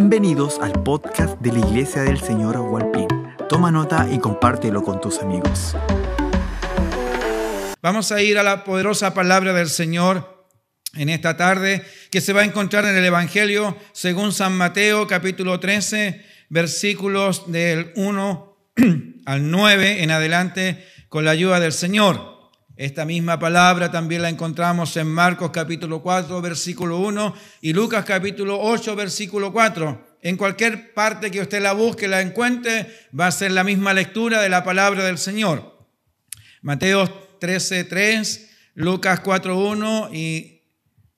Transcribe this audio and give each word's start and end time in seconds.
Bienvenidos 0.00 0.60
al 0.60 0.84
podcast 0.84 1.40
de 1.40 1.50
la 1.50 1.58
Iglesia 1.58 2.02
del 2.02 2.20
Señor 2.20 2.56
Hualpín. 2.56 3.08
Toma 3.48 3.72
nota 3.72 4.06
y 4.08 4.20
compártelo 4.20 4.84
con 4.84 5.00
tus 5.00 5.18
amigos. 5.18 5.74
Vamos 7.82 8.12
a 8.12 8.22
ir 8.22 8.38
a 8.38 8.44
la 8.44 8.62
poderosa 8.62 9.12
palabra 9.12 9.52
del 9.52 9.68
Señor 9.68 10.46
en 10.94 11.08
esta 11.08 11.36
tarde 11.36 11.82
que 12.12 12.20
se 12.20 12.32
va 12.32 12.42
a 12.42 12.44
encontrar 12.44 12.84
en 12.84 12.94
el 12.94 13.04
Evangelio 13.04 13.76
según 13.90 14.30
San 14.30 14.56
Mateo 14.56 15.08
capítulo 15.08 15.58
13 15.58 16.24
versículos 16.48 17.50
del 17.50 17.90
1 17.96 18.56
al 19.26 19.50
9 19.50 20.04
en 20.04 20.12
adelante 20.12 20.86
con 21.08 21.24
la 21.24 21.32
ayuda 21.32 21.58
del 21.58 21.72
Señor. 21.72 22.37
Esta 22.78 23.04
misma 23.04 23.40
palabra 23.40 23.90
también 23.90 24.22
la 24.22 24.28
encontramos 24.28 24.96
en 24.96 25.08
Marcos 25.08 25.50
capítulo 25.50 26.00
4, 26.00 26.40
versículo 26.40 27.00
1 27.00 27.34
y 27.60 27.72
Lucas 27.72 28.04
capítulo 28.04 28.56
8, 28.60 28.94
versículo 28.94 29.52
4. 29.52 30.18
En 30.22 30.36
cualquier 30.36 30.94
parte 30.94 31.32
que 31.32 31.40
usted 31.40 31.60
la 31.60 31.72
busque, 31.72 32.06
la 32.06 32.20
encuentre, 32.20 32.86
va 33.18 33.26
a 33.26 33.32
ser 33.32 33.50
la 33.50 33.64
misma 33.64 33.94
lectura 33.94 34.40
de 34.40 34.48
la 34.48 34.62
palabra 34.62 35.02
del 35.02 35.18
Señor. 35.18 35.88
Mateo 36.62 37.08
13, 37.40 37.82
3, 37.82 38.50
Lucas 38.74 39.18
4, 39.24 39.58
1 39.58 40.10
y 40.12 40.62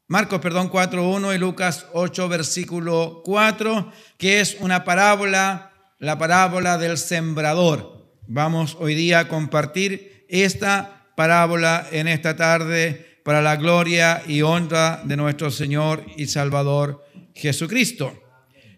Marcos, 0.07 0.41
perdón, 0.41 0.71
4, 0.71 1.11
1 1.11 1.35
y 1.35 1.39
Lucas 1.39 1.89
8, 1.93 2.27
versículo 2.31 3.21
4, 3.23 3.93
que 4.17 4.41
es 4.41 4.57
una 4.61 4.83
parábola, 4.85 5.73
la 5.99 6.17
parábola 6.17 6.79
del 6.79 6.97
sembrador. 6.97 8.17
Vamos 8.27 8.79
hoy 8.81 8.95
día 8.95 9.19
a 9.19 9.29
compartir 9.29 10.25
esta 10.31 11.00
parábola 11.17 11.87
en 11.93 12.09
esta 12.09 12.37
tarde 12.37 13.21
para 13.25 13.43
la 13.43 13.57
gloria 13.57 14.23
y 14.27 14.43
honra 14.43 15.03
de 15.05 15.17
nuestro 15.17 15.51
Señor 15.51 16.05
y 16.17 16.27
Salvador 16.27 17.05
Jesucristo. 17.35 18.21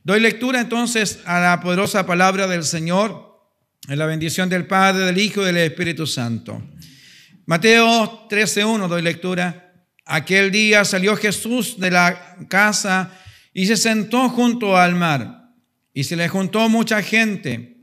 Doy 0.05 0.21
lectura 0.21 0.61
entonces 0.61 1.21
a 1.25 1.41
la 1.41 1.61
poderosa 1.61 2.05
palabra 2.07 2.47
del 2.47 2.65
Señor 2.65 3.41
en 3.89 3.99
la 3.99 4.07
bendición 4.07 4.49
del 4.49 4.67
Padre, 4.67 5.05
del 5.05 5.19
Hijo 5.19 5.43
y 5.43 5.47
del 5.47 5.59
Espíritu 5.59 6.07
Santo. 6.07 6.63
Mateo 7.47 8.29
13.1 8.29 8.89
doy 8.89 9.03
lectura. 9.03 9.73
Aquel 10.05 10.51
día 10.51 10.85
salió 10.85 11.17
Jesús 11.17 11.79
de 11.79 11.91
la 11.91 12.37
casa 12.49 13.11
y 13.55 13.67
se 13.67 13.77
sentó 13.77 14.29
junto 14.29 14.77
al 14.77 14.95
mar 14.95 15.51
y 15.95 16.05
se 16.05 16.17
le 16.17 16.29
juntó 16.29 16.69
mucha 16.69 17.03
gente 17.03 17.77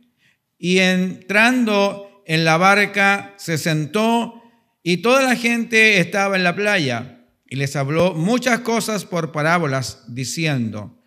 y 0.58 0.80
entrando 0.80 2.24
en 2.26 2.44
la 2.46 2.58
barca 2.58 3.34
se 3.38 3.58
sentó 3.58 4.39
y 4.92 4.98
toda 4.98 5.22
la 5.22 5.36
gente 5.36 6.00
estaba 6.00 6.36
en 6.36 6.44
la 6.44 6.56
playa 6.56 7.20
y 7.48 7.58
les 7.58 7.76
habló 7.76 8.16
muchas 8.16 8.62
cosas 8.62 9.06
por 9.06 9.32
parábolas, 9.32 10.04
diciendo, 10.08 10.98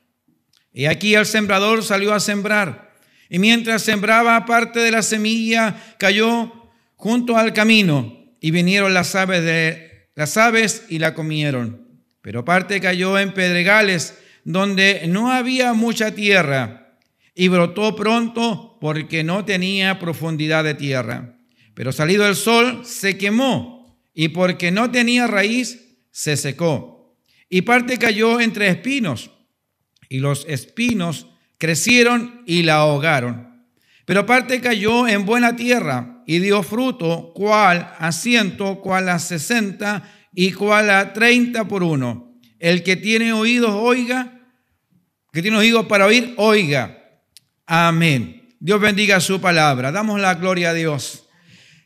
y 0.73 0.85
aquí 0.85 1.17
el 1.17 1.27
sembrador 1.27 1.83
salió 1.83 2.15
a 2.15 2.21
sembrar, 2.21 2.95
y 3.29 3.41
mientras 3.41 3.83
sembraba 3.83 4.47
parte 4.47 4.79
de 4.79 4.93
la 4.93 5.03
semilla, 5.03 5.75
cayó 5.99 6.71
junto 6.95 7.37
al 7.37 7.53
camino, 7.53 8.25
y 8.41 8.53
vinieron 8.53 8.95
las 8.95 9.17
aves, 9.17 9.43
de, 9.43 10.11
las 10.15 10.37
aves 10.37 10.85
y 10.89 11.01
la 11.01 11.15
comieron. 11.15 11.89
Pero 12.21 12.45
parte 12.45 12.81
cayó 12.81 13.19
en 13.19 13.35
pedregales, 13.35 14.17
donde 14.45 15.09
no 15.09 15.33
había 15.33 15.73
mucha 15.73 16.15
tierra, 16.15 16.95
y 17.35 17.49
brotó 17.49 17.97
pronto 17.97 18.79
porque 18.81 19.25
no 19.25 19.45
tenía 19.45 19.99
profundidad 19.99 20.63
de 20.63 20.75
tierra. 20.75 21.42
Pero 21.83 21.91
salido 21.91 22.29
el 22.29 22.37
sol, 22.37 22.83
se 22.85 23.19
quemó, 23.19 23.99
y 24.15 24.29
porque 24.29 24.71
no 24.71 24.93
tenía 24.93 25.27
raíz, 25.27 25.99
se 26.13 26.37
secó. 26.37 27.17
Y 27.49 27.63
parte 27.63 27.99
cayó 27.99 28.41
entre 28.41 28.69
espinos, 28.69 29.33
y 30.09 30.21
los 30.21 30.47
espinos 30.49 31.27
crecieron 31.59 32.45
y 32.47 32.63
la 32.63 32.77
ahogaron. 32.77 33.67
Pero 34.05 34.25
parte 34.25 34.61
cayó 34.61 35.09
en 35.09 35.27
buena 35.27 35.57
tierra 35.57 36.23
y 36.25 36.39
dio 36.39 36.63
fruto, 36.63 37.33
cual 37.35 37.92
a 37.98 38.13
ciento, 38.13 38.81
cual 38.81 39.09
a 39.09 39.19
sesenta 39.19 40.09
y 40.37 40.53
cual 40.53 40.89
a 40.89 41.13
treinta 41.13 41.67
por 41.67 41.83
uno. 41.83 42.39
El 42.61 42.85
que 42.85 42.95
tiene 42.95 43.33
oídos, 43.33 43.73
oiga. 43.75 44.41
Que 45.33 45.42
tiene 45.42 45.57
oídos 45.57 45.87
para 45.87 46.07
oír, 46.07 46.33
oiga. 46.37 46.97
Amén. 47.67 48.55
Dios 48.61 48.81
bendiga 48.81 49.19
su 49.19 49.41
palabra. 49.41 49.91
Damos 49.91 50.21
la 50.21 50.37
gloria 50.37 50.71
a 50.71 50.75
Dios. 50.75 51.23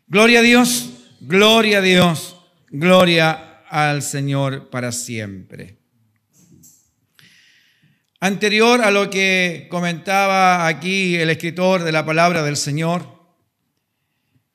Gloria 0.08 0.38
a 0.38 0.42
Dios, 0.42 0.90
gloria 1.18 1.78
a 1.78 1.80
Dios, 1.80 2.36
gloria 2.68 3.62
al 3.68 4.02
Señor 4.02 4.70
para 4.70 4.92
siempre. 4.92 5.78
Anterior 8.20 8.82
a 8.82 8.92
lo 8.92 9.10
que 9.10 9.66
comentaba 9.68 10.68
aquí 10.68 11.16
el 11.16 11.28
escritor 11.28 11.82
de 11.82 11.90
la 11.90 12.06
palabra 12.06 12.44
del 12.44 12.56
Señor, 12.56 13.04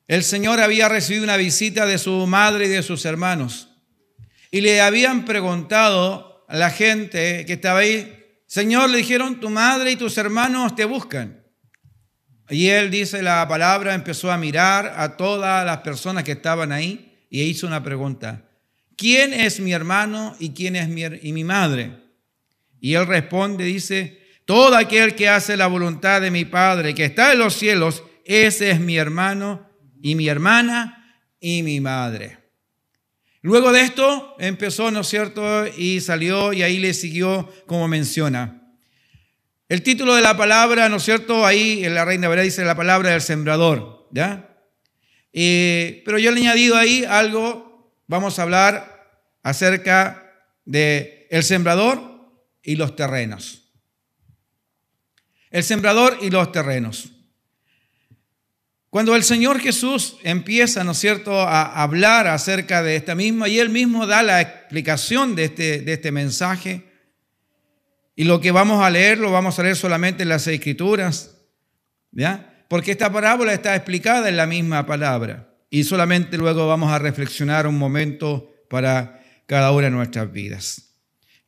el 0.07 0.23
Señor 0.23 0.61
había 0.61 0.87
recibido 0.87 1.25
una 1.25 1.35
visita 1.35 1.85
de 1.85 1.97
su 1.97 2.25
madre 2.27 2.67
y 2.67 2.69
de 2.69 2.81
sus 2.81 3.03
hermanos 3.03 3.67
y 4.51 4.61
le 4.61 4.79
habían 4.79 5.25
preguntado 5.25 6.45
a 6.47 6.55
la 6.55 6.69
gente 6.69 7.45
que 7.45 7.53
estaba 7.53 7.79
ahí, 7.79 8.39
Señor, 8.47 8.89
le 8.89 8.99
dijeron, 8.99 9.41
tu 9.41 9.49
madre 9.49 9.91
y 9.91 9.95
tus 9.97 10.17
hermanos 10.17 10.75
te 10.77 10.85
buscan. 10.85 11.40
Y 12.51 12.67
él 12.67 12.91
dice 12.91 13.23
la 13.23 13.47
palabra, 13.47 13.95
empezó 13.95 14.29
a 14.29 14.37
mirar 14.37 14.93
a 14.97 15.15
todas 15.15 15.65
las 15.65 15.77
personas 15.77 16.25
que 16.25 16.33
estaban 16.33 16.73
ahí 16.73 17.25
y 17.29 17.41
hizo 17.43 17.65
una 17.65 17.81
pregunta. 17.81 18.43
¿Quién 18.97 19.33
es 19.33 19.61
mi 19.61 19.71
hermano 19.71 20.35
y 20.37 20.49
quién 20.51 20.75
es 20.75 20.89
mi, 20.89 21.01
y 21.03 21.31
mi 21.31 21.45
madre? 21.45 21.93
Y 22.81 22.93
él 22.93 23.07
responde, 23.07 23.63
dice, 23.63 24.21
todo 24.43 24.75
aquel 24.75 25.15
que 25.15 25.29
hace 25.29 25.55
la 25.55 25.67
voluntad 25.67 26.19
de 26.19 26.29
mi 26.29 26.43
Padre 26.43 26.93
que 26.93 27.05
está 27.05 27.31
en 27.31 27.39
los 27.39 27.55
cielos, 27.55 28.03
ese 28.25 28.71
es 28.71 28.81
mi 28.81 28.97
hermano 28.97 29.65
y 30.01 30.15
mi 30.15 30.27
hermana 30.27 31.17
y 31.39 31.63
mi 31.63 31.79
madre. 31.79 32.37
Luego 33.41 33.71
de 33.71 33.81
esto 33.81 34.35
empezó, 34.39 34.91
¿no 34.91 34.99
es 34.99 35.07
cierto? 35.07 35.65
Y 35.77 36.01
salió 36.01 36.51
y 36.53 36.63
ahí 36.63 36.79
le 36.79 36.93
siguió 36.93 37.49
como 37.65 37.87
menciona. 37.87 38.60
El 39.71 39.83
título 39.83 40.15
de 40.15 40.21
la 40.21 40.35
palabra, 40.35 40.89
¿no 40.89 40.97
es 40.97 41.03
cierto? 41.03 41.45
Ahí 41.45 41.85
en 41.85 41.95
la 41.95 42.03
Reina 42.03 42.27
Vera 42.27 42.41
dice 42.41 42.65
la 42.65 42.75
palabra 42.75 43.11
del 43.11 43.21
sembrador, 43.21 44.09
¿ya? 44.11 44.49
pero 45.31 46.19
yo 46.19 46.29
le 46.29 46.41
he 46.41 46.43
añadido 46.43 46.75
ahí 46.75 47.05
algo, 47.05 47.95
vamos 48.05 48.37
a 48.37 48.41
hablar 48.41 49.23
acerca 49.43 50.29
de 50.65 51.25
el 51.31 51.43
sembrador 51.43 52.01
y 52.61 52.75
los 52.75 52.97
terrenos. 52.97 53.71
El 55.51 55.63
sembrador 55.63 56.17
y 56.21 56.31
los 56.31 56.51
terrenos. 56.51 57.11
Cuando 58.89 59.15
el 59.15 59.23
Señor 59.23 59.61
Jesús 59.61 60.17
empieza, 60.23 60.83
¿no 60.83 60.91
es 60.91 60.97
cierto?, 60.97 61.43
a 61.43 61.81
hablar 61.81 62.27
acerca 62.27 62.83
de 62.83 62.97
esta 62.97 63.15
misma, 63.15 63.47
y 63.47 63.59
él 63.59 63.69
mismo 63.69 64.05
da 64.05 64.21
la 64.21 64.41
explicación 64.41 65.33
de 65.33 65.45
este, 65.45 65.79
de 65.79 65.93
este 65.93 66.11
mensaje, 66.11 66.90
y 68.21 68.23
lo 68.23 68.39
que 68.39 68.51
vamos 68.51 68.83
a 68.83 68.89
leer 68.91 69.17
lo 69.17 69.31
vamos 69.31 69.57
a 69.57 69.63
leer 69.63 69.75
solamente 69.75 70.21
en 70.21 70.29
las 70.29 70.45
escrituras, 70.45 71.37
¿ya? 72.11 72.63
Porque 72.67 72.91
esta 72.91 73.11
parábola 73.11 73.51
está 73.51 73.75
explicada 73.75 74.29
en 74.29 74.37
la 74.37 74.45
misma 74.45 74.85
palabra 74.85 75.55
y 75.71 75.85
solamente 75.85 76.37
luego 76.37 76.67
vamos 76.67 76.91
a 76.91 76.99
reflexionar 76.99 77.65
un 77.65 77.79
momento 77.79 78.53
para 78.69 79.23
cada 79.47 79.71
una 79.71 79.85
de 79.85 79.89
nuestras 79.89 80.31
vidas. 80.31 80.93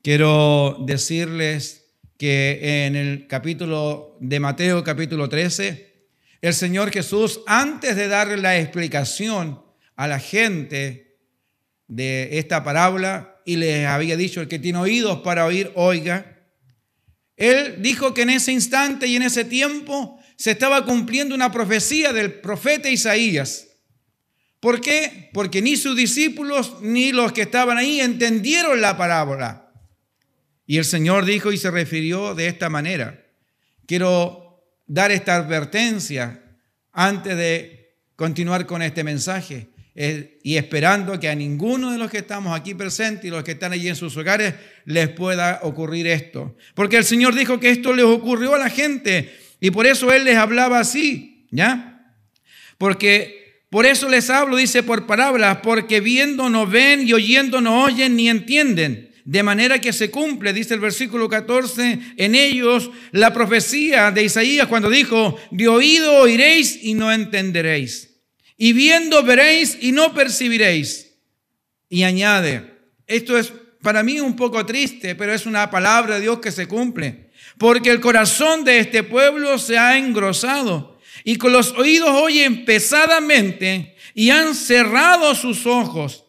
Quiero 0.01 0.83
decirles 0.87 1.91
que 2.17 2.87
en 2.87 2.95
el 2.95 3.27
capítulo 3.27 4.17
de 4.19 4.39
Mateo, 4.39 4.83
capítulo 4.83 5.29
13, 5.29 6.07
el 6.41 6.55
Señor 6.55 6.89
Jesús, 6.89 7.41
antes 7.45 7.95
de 7.95 8.07
darle 8.07 8.37
la 8.37 8.57
explicación 8.57 9.61
a 9.95 10.07
la 10.07 10.17
gente 10.17 11.19
de 11.87 12.39
esta 12.39 12.63
parábola, 12.63 13.41
y 13.45 13.57
les 13.57 13.85
había 13.85 14.17
dicho, 14.17 14.41
el 14.41 14.47
que 14.47 14.57
tiene 14.57 14.79
oídos 14.79 15.19
para 15.19 15.45
oír, 15.45 15.71
oiga, 15.75 16.32
él 17.35 17.77
dijo 17.79 18.13
que 18.13 18.23
en 18.23 18.29
ese 18.29 18.51
instante 18.51 19.07
y 19.07 19.15
en 19.15 19.23
ese 19.23 19.43
tiempo 19.45 20.19
se 20.35 20.51
estaba 20.51 20.85
cumpliendo 20.85 21.33
una 21.33 21.51
profecía 21.51 22.13
del 22.13 22.33
profeta 22.33 22.89
Isaías. 22.89 23.67
¿Por 24.59 24.81
qué? 24.81 25.29
Porque 25.33 25.61
ni 25.61 25.75
sus 25.75 25.95
discípulos 25.95 26.77
ni 26.81 27.11
los 27.11 27.33
que 27.33 27.41
estaban 27.41 27.77
ahí 27.77 27.99
entendieron 27.99 28.79
la 28.81 28.97
parábola. 28.97 29.71
Y 30.65 30.77
el 30.77 30.85
Señor 30.85 31.25
dijo 31.25 31.51
y 31.51 31.57
se 31.57 31.71
refirió 31.71 32.35
de 32.35 32.47
esta 32.47 32.69
manera. 32.69 33.25
Quiero 33.85 34.63
dar 34.87 35.11
esta 35.11 35.35
advertencia 35.35 36.41
antes 36.91 37.35
de 37.35 37.97
continuar 38.15 38.65
con 38.65 38.81
este 38.81 39.03
mensaje 39.03 39.72
y 39.95 40.57
esperando 40.57 41.19
que 41.19 41.29
a 41.29 41.35
ninguno 41.35 41.91
de 41.91 41.99
los 41.99 42.09
que 42.09 42.17
estamos 42.17 42.59
aquí 42.59 42.73
presentes 42.73 43.25
y 43.25 43.29
los 43.29 43.43
que 43.43 43.51
están 43.51 43.73
allí 43.73 43.87
en 43.87 43.95
sus 43.95 44.17
hogares 44.17 44.55
les 44.85 45.09
pueda 45.09 45.59
ocurrir 45.63 46.07
esto. 46.07 46.55
Porque 46.73 46.97
el 46.97 47.03
Señor 47.03 47.35
dijo 47.35 47.59
que 47.59 47.69
esto 47.69 47.93
les 47.93 48.05
ocurrió 48.05 48.55
a 48.55 48.57
la 48.57 48.69
gente 48.69 49.31
y 49.59 49.69
por 49.71 49.85
eso 49.85 50.11
Él 50.11 50.23
les 50.25 50.37
hablaba 50.37 50.79
así, 50.79 51.45
¿ya? 51.51 52.11
Porque 52.77 53.65
por 53.69 53.85
eso 53.85 54.09
les 54.09 54.29
hablo, 54.29 54.57
dice 54.57 54.83
por 54.83 55.05
palabras, 55.07 55.59
porque 55.63 55.99
viendo 55.99 56.49
no 56.49 56.67
ven 56.67 57.07
y 57.07 57.13
oyendo 57.13 57.61
no 57.61 57.83
oyen 57.83 58.15
ni 58.15 58.29
entienden. 58.29 59.11
de 59.25 59.41
manera 59.41 59.79
que 59.79 59.93
se 59.93 60.11
cumple, 60.11 60.51
dice 60.51 60.73
el 60.73 60.79
versículo 60.79 61.29
14, 61.29 61.99
en 62.17 62.35
ellos 62.35 62.91
la 63.11 63.33
profecía 63.33 64.11
de 64.11 64.23
Isaías 64.23 64.67
cuando 64.67 64.89
dijo, 64.89 65.39
de 65.49 65.67
oído 65.67 66.17
oiréis 66.17 66.83
y 66.83 66.93
no 66.93 67.11
entenderéis, 67.11 68.12
y 68.57 68.73
viendo 68.73 69.23
veréis 69.23 69.77
y 69.81 69.91
no 69.91 70.13
percibiréis. 70.13 71.15
Y 71.89 72.03
añade, 72.03 72.73
esto 73.07 73.37
es 73.37 73.53
para 73.81 74.01
mí 74.01 74.19
un 74.19 74.35
poco 74.35 74.65
triste, 74.65 75.15
pero 75.15 75.33
es 75.33 75.45
una 75.45 75.69
palabra 75.69 76.15
de 76.15 76.21
Dios 76.21 76.39
que 76.39 76.51
se 76.51 76.67
cumple, 76.67 77.31
porque 77.57 77.91
el 77.91 77.99
corazón 77.99 78.63
de 78.63 78.79
este 78.79 79.03
pueblo 79.03 79.57
se 79.57 79.77
ha 79.77 79.97
engrosado 79.97 80.99
y 81.23 81.35
con 81.35 81.51
los 81.51 81.71
oídos 81.73 82.09
oyen 82.09 82.65
pesadamente 82.65 83.95
y 84.13 84.29
han 84.29 84.55
cerrado 84.55 85.35
sus 85.35 85.65
ojos 85.65 86.25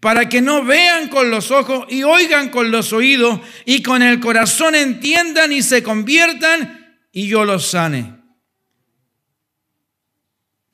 para 0.00 0.28
que 0.28 0.40
no 0.40 0.64
vean 0.64 1.08
con 1.08 1.30
los 1.30 1.50
ojos 1.50 1.86
y 1.88 2.02
oigan 2.02 2.50
con 2.50 2.70
los 2.70 2.92
oídos 2.92 3.40
y 3.64 3.82
con 3.82 4.02
el 4.02 4.20
corazón 4.20 4.74
entiendan 4.74 5.52
y 5.52 5.62
se 5.62 5.82
conviertan 5.82 6.98
y 7.12 7.28
yo 7.28 7.44
los 7.44 7.66
sane. 7.66 8.15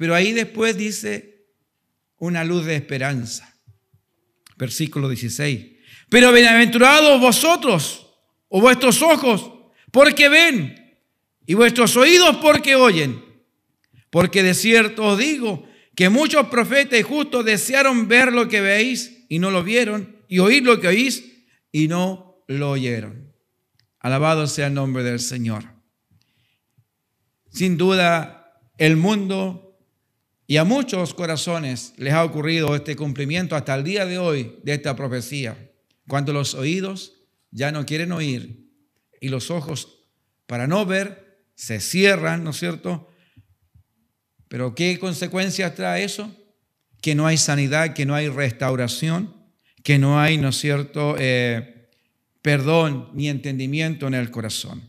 Pero 0.03 0.17
ahí 0.17 0.33
después 0.33 0.77
dice 0.77 1.47
una 2.19 2.43
luz 2.43 2.65
de 2.65 2.75
esperanza. 2.75 3.57
Versículo 4.57 5.09
16. 5.09 5.77
Pero 6.11 6.33
bienaventurados 6.33 7.21
vosotros 7.21 8.09
o 8.49 8.61
vuestros 8.61 9.01
ojos 9.01 9.53
porque 9.93 10.29
ven 10.29 10.99
y 11.47 11.55
vuestros 11.55 11.97
oídos 11.97 12.39
porque 12.39 12.75
oyen. 12.75 13.25
Porque 14.11 14.43
de 14.43 14.55
cierto 14.55 15.05
os 15.05 15.19
digo 15.19 15.69
que 15.95 16.09
muchos 16.09 16.49
profetas 16.49 16.99
y 16.99 17.05
justos 17.05 17.45
desearon 17.45 18.09
ver 18.09 18.33
lo 18.33 18.49
que 18.49 18.61
veis 18.61 19.25
y 19.29 19.39
no 19.39 19.53
lo 19.53 19.63
vieron, 19.63 20.17
y 20.27 20.41
oír 20.41 20.65
lo 20.65 20.81
que 20.81 20.89
oís 20.89 21.45
y 21.71 21.87
no 21.87 22.43
lo 22.49 22.73
oyeron. 22.73 23.33
Alabado 24.01 24.49
sea 24.49 24.67
el 24.67 24.75
nombre 24.75 25.05
del 25.05 25.21
Señor. 25.21 25.63
Sin 27.53 27.79
duda, 27.79 28.61
el 28.79 28.97
mundo 28.97 29.72
y 30.53 30.59
a 30.59 30.65
muchos 30.65 31.15
corazones 31.15 31.95
les 31.97 32.13
ha 32.13 32.23
ocurrido 32.23 32.77
este 32.77 32.95
cumplimiento 32.95 33.57
hasta 33.57 33.75
el 33.75 33.85
día 33.85 34.05
de 34.05 34.19
hoy 34.19 34.59
de 34.63 34.75
esta 34.75 34.95
profecía, 34.95 35.57
cuando 36.07 36.35
los 36.35 36.53
oídos 36.53 37.15
ya 37.51 37.73
no 37.73 37.87
quieren 37.87 38.13
oír 38.13 38.69
y 39.19 39.29
los 39.31 39.51
ojos 39.51 40.11
para 40.47 40.67
no 40.67 40.85
ver 40.85 41.47
se 41.55 41.81
cierran, 41.81 42.45
¿no 42.45 42.51
es 42.51 42.59
cierto? 42.59 43.09
Pero 44.49 44.75
¿qué 44.75 44.99
consecuencias 44.99 45.75
trae 45.75 46.05
eso? 46.05 46.31
Que 47.01 47.15
no 47.15 47.27
hay 47.27 47.39
sanidad, 47.39 47.95
que 47.95 48.05
no 48.05 48.15
hay 48.15 48.29
restauración, 48.29 49.35
que 49.83 49.99
no 49.99 50.21
hay, 50.21 50.37
¿no 50.37 50.51
es 50.51 50.57
cierto?, 50.59 51.17
eh, 51.19 51.89
perdón 52.43 53.09
ni 53.15 53.31
entendimiento 53.31 54.07
en 54.07 54.13
el 54.13 54.31
corazón. 54.31 54.87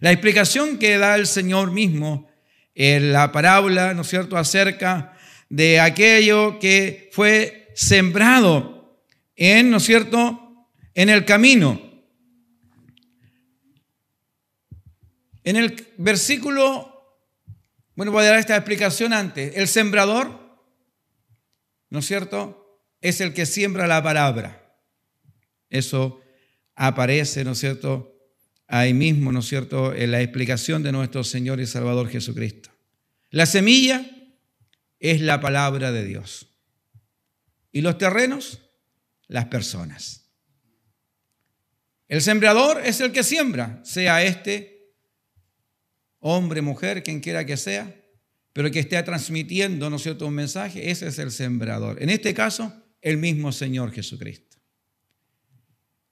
La 0.00 0.10
explicación 0.10 0.76
que 0.78 0.98
da 0.98 1.14
el 1.14 1.28
Señor 1.28 1.70
mismo 1.70 2.28
en 2.76 3.12
la 3.12 3.32
parábola, 3.32 3.92
¿no 3.92 4.02
es 4.02 4.08
cierto?, 4.08 4.36
acerca 4.36 5.18
de 5.48 5.80
aquello 5.80 6.60
que 6.60 7.10
fue 7.12 7.72
sembrado 7.74 9.02
en, 9.34 9.70
¿no 9.70 9.78
es 9.78 9.82
cierto?, 9.82 10.68
en 10.94 11.10
el 11.10 11.24
camino. 11.24 11.80
En 15.42 15.56
el 15.56 15.88
versículo 15.98 16.96
bueno, 17.96 18.12
voy 18.12 18.24
a 18.24 18.28
dar 18.28 18.38
esta 18.38 18.56
explicación 18.56 19.14
antes. 19.14 19.56
El 19.56 19.68
sembrador, 19.68 20.38
¿no 21.88 22.00
es 22.00 22.06
cierto? 22.06 22.82
Es 23.00 23.22
el 23.22 23.32
que 23.32 23.46
siembra 23.46 23.86
la 23.86 24.02
palabra. 24.02 24.78
Eso 25.70 26.20
aparece, 26.74 27.42
¿no 27.42 27.52
es 27.52 27.58
cierto? 27.58 28.15
Ahí 28.68 28.94
mismo, 28.94 29.30
¿no 29.32 29.40
es 29.40 29.46
cierto? 29.46 29.94
En 29.94 30.10
la 30.10 30.20
explicación 30.22 30.82
de 30.82 30.92
nuestro 30.92 31.22
Señor 31.22 31.60
y 31.60 31.66
Salvador 31.66 32.08
Jesucristo. 32.08 32.70
La 33.30 33.46
semilla 33.46 34.04
es 34.98 35.20
la 35.20 35.40
palabra 35.40 35.92
de 35.92 36.04
Dios. 36.04 36.48
Y 37.70 37.82
los 37.82 37.98
terrenos, 37.98 38.60
las 39.28 39.46
personas. 39.46 40.24
El 42.08 42.22
sembrador 42.22 42.80
es 42.84 43.00
el 43.00 43.12
que 43.12 43.22
siembra, 43.22 43.80
sea 43.84 44.22
este 44.22 44.94
hombre, 46.20 46.62
mujer, 46.62 47.02
quien 47.02 47.20
quiera 47.20 47.44
que 47.44 47.56
sea, 47.56 47.94
pero 48.52 48.70
que 48.70 48.80
esté 48.80 49.00
transmitiendo, 49.02 49.90
¿no 49.90 49.96
es 49.96 50.02
cierto?, 50.02 50.26
un 50.26 50.34
mensaje, 50.34 50.90
ese 50.90 51.08
es 51.08 51.18
el 51.18 51.30
sembrador. 51.30 52.02
En 52.02 52.10
este 52.10 52.32
caso, 52.32 52.72
el 53.02 53.18
mismo 53.18 53.52
Señor 53.52 53.92
Jesucristo. 53.92 54.55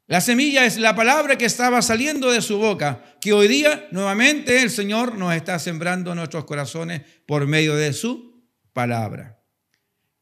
La 0.07 0.21
semilla 0.21 0.67
es 0.67 0.77
la 0.77 0.95
palabra 0.95 1.39
que 1.39 1.47
estaba 1.47 1.81
saliendo 1.81 2.31
de 2.31 2.43
su 2.43 2.59
boca, 2.59 3.17
que 3.23 3.33
hoy 3.33 3.49
día 3.49 3.89
nuevamente 3.91 4.63
el 4.63 4.69
Señor 4.69 5.17
nos 5.17 5.35
está 5.35 5.59
sembrando 5.59 6.15
nuestros 6.15 6.45
corazones 6.45 7.01
por 7.27 7.47
medio 7.47 7.75
de 7.75 7.95
su 7.95 8.45
palabra. 8.75 9.43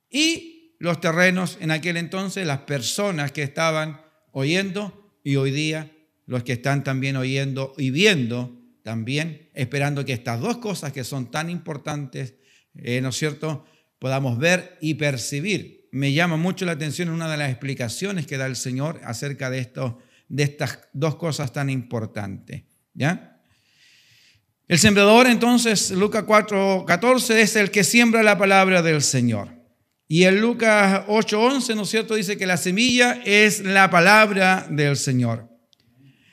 Y 0.08 0.76
los 0.78 1.00
terrenos 1.00 1.58
en 1.60 1.72
aquel 1.72 1.96
entonces, 1.96 2.46
las 2.46 2.60
personas 2.60 3.32
que 3.32 3.42
estaban 3.42 4.00
oyendo 4.30 5.18
y 5.24 5.34
hoy 5.34 5.50
día 5.50 5.90
los 6.26 6.44
que 6.44 6.52
están 6.52 6.84
también 6.84 7.16
oyendo 7.16 7.74
y 7.76 7.90
viendo 7.90 8.56
también 8.84 9.50
esperando 9.54 10.04
que 10.04 10.12
estas 10.12 10.40
dos 10.40 10.58
cosas 10.58 10.92
que 10.92 11.04
son 11.04 11.30
tan 11.30 11.50
importantes, 11.50 12.34
eh, 12.74 13.00
¿no 13.00 13.08
es 13.08 13.16
cierto?, 13.16 13.64
podamos 13.98 14.38
ver 14.38 14.78
y 14.80 14.94
percibir. 14.94 15.81
Me 15.92 16.14
llama 16.14 16.38
mucho 16.38 16.64
la 16.64 16.72
atención 16.72 17.10
una 17.10 17.30
de 17.30 17.36
las 17.36 17.50
explicaciones 17.50 18.26
que 18.26 18.38
da 18.38 18.46
el 18.46 18.56
Señor 18.56 19.00
acerca 19.04 19.50
de, 19.50 19.58
esto, 19.58 19.98
de 20.26 20.42
estas 20.42 20.88
dos 20.94 21.16
cosas 21.16 21.52
tan 21.52 21.68
importantes. 21.68 22.62
¿Ya? 22.94 23.38
El 24.68 24.78
sembrador, 24.78 25.26
entonces, 25.26 25.90
Lucas 25.90 26.24
4, 26.26 26.86
14, 26.86 27.42
es 27.42 27.56
el 27.56 27.70
que 27.70 27.84
siembra 27.84 28.22
la 28.22 28.38
palabra 28.38 28.80
del 28.80 29.02
Señor. 29.02 29.50
Y 30.08 30.24
en 30.24 30.40
Lucas 30.40 31.04
8, 31.08 31.38
11, 31.38 31.74
¿no 31.74 31.82
es 31.82 31.90
cierto?, 31.90 32.14
dice 32.14 32.38
que 32.38 32.46
la 32.46 32.56
semilla 32.56 33.20
es 33.26 33.60
la 33.60 33.90
palabra 33.90 34.66
del 34.70 34.96
Señor. 34.96 35.46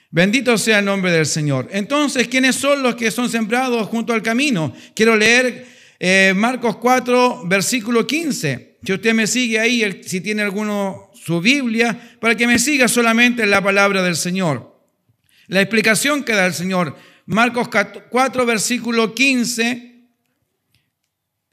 Bendito 0.10 0.58
sea 0.58 0.80
el 0.80 0.86
nombre 0.86 1.12
del 1.12 1.26
Señor. 1.26 1.68
Entonces, 1.72 2.30
¿quiénes 2.30 2.56
son 2.56 2.82
los 2.82 2.96
que 2.96 3.12
son 3.12 3.30
sembrados 3.30 3.90
junto 3.90 4.14
al 4.14 4.24
camino? 4.24 4.74
Quiero 4.96 5.18
leer 5.18 5.68
eh, 6.00 6.34
Marcos 6.34 6.78
4, 6.78 7.44
versículo 7.46 8.08
15. 8.08 8.69
Si 8.84 8.94
usted 8.94 9.14
me 9.14 9.28
sigue 9.28 9.60
ahí, 9.60 10.02
si 10.04 10.22
tiene 10.22 10.42
alguno 10.42 11.12
su 11.14 11.42
Biblia, 11.42 12.16
para 12.20 12.36
que 12.36 12.48
me 12.48 12.60
siga 12.60 12.88
solamente 12.88 13.44
en 13.44 13.52
la 13.52 13.62
palabra 13.62 14.02
del 14.02 14.16
Señor. 14.16 14.80
La 15.48 15.62
explicación 15.62 16.24
que 16.24 16.34
da 16.34 16.46
el 16.46 16.54
Señor. 16.54 16.96
Marcos 17.26 17.70
4, 18.10 18.46
versículo 18.46 19.14
15, 19.14 20.06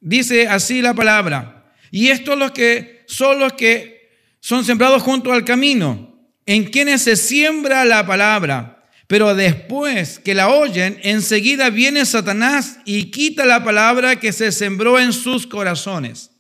dice 0.00 0.48
así 0.48 0.80
la 0.80 0.94
palabra. 0.94 1.72
Y 1.90 2.08
estos 2.08 2.38
los 2.38 2.52
que 2.52 3.04
son 3.06 3.38
los 3.38 3.52
que 3.54 4.10
son 4.40 4.64
sembrados 4.64 5.02
junto 5.02 5.32
al 5.32 5.44
camino 5.44 6.16
en 6.46 6.64
quienes 6.64 7.02
se 7.02 7.16
siembra 7.16 7.84
la 7.84 8.06
palabra, 8.06 8.84
pero 9.08 9.34
después 9.34 10.18
que 10.20 10.34
la 10.34 10.48
oyen, 10.48 10.98
enseguida 11.02 11.70
viene 11.70 12.06
Satanás 12.06 12.78
y 12.84 13.10
quita 13.10 13.44
la 13.44 13.64
palabra 13.64 14.16
que 14.16 14.32
se 14.32 14.52
sembró 14.52 14.98
en 14.98 15.12
sus 15.12 15.46
corazones. 15.46 16.30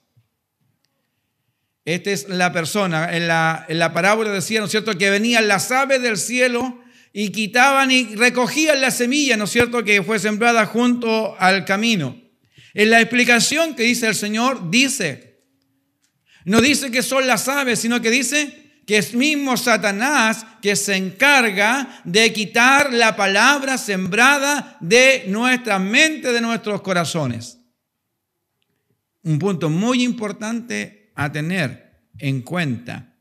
Esta 1.86 2.10
es 2.10 2.28
la 2.28 2.52
persona, 2.52 3.16
en 3.16 3.28
la, 3.28 3.64
en 3.68 3.78
la 3.78 3.92
parábola 3.92 4.30
decía, 4.30 4.58
¿no 4.58 4.66
es 4.66 4.72
cierto?, 4.72 4.98
que 4.98 5.08
venían 5.08 5.46
las 5.46 5.70
aves 5.70 6.02
del 6.02 6.18
cielo 6.18 6.82
y 7.12 7.30
quitaban 7.30 7.92
y 7.92 8.16
recogían 8.16 8.80
la 8.80 8.90
semilla, 8.90 9.36
¿no 9.36 9.44
es 9.44 9.52
cierto?, 9.52 9.84
que 9.84 10.02
fue 10.02 10.18
sembrada 10.18 10.66
junto 10.66 11.36
al 11.38 11.64
camino. 11.64 12.20
En 12.74 12.90
la 12.90 13.00
explicación 13.00 13.76
que 13.76 13.84
dice 13.84 14.08
el 14.08 14.16
Señor, 14.16 14.68
dice, 14.68 15.44
no 16.44 16.60
dice 16.60 16.90
que 16.90 17.04
son 17.04 17.24
las 17.28 17.46
aves, 17.46 17.78
sino 17.78 18.02
que 18.02 18.10
dice 18.10 18.80
que 18.84 18.98
es 18.98 19.14
mismo 19.14 19.56
Satanás 19.56 20.44
que 20.60 20.74
se 20.74 20.96
encarga 20.96 22.02
de 22.02 22.32
quitar 22.32 22.92
la 22.92 23.14
palabra 23.14 23.78
sembrada 23.78 24.76
de 24.80 25.24
nuestra 25.28 25.78
mente, 25.78 26.32
de 26.32 26.40
nuestros 26.40 26.82
corazones. 26.82 27.60
Un 29.22 29.38
punto 29.38 29.70
muy 29.70 30.02
importante 30.02 30.95
a 31.16 31.32
tener 31.32 32.00
en 32.18 32.42
cuenta 32.42 33.14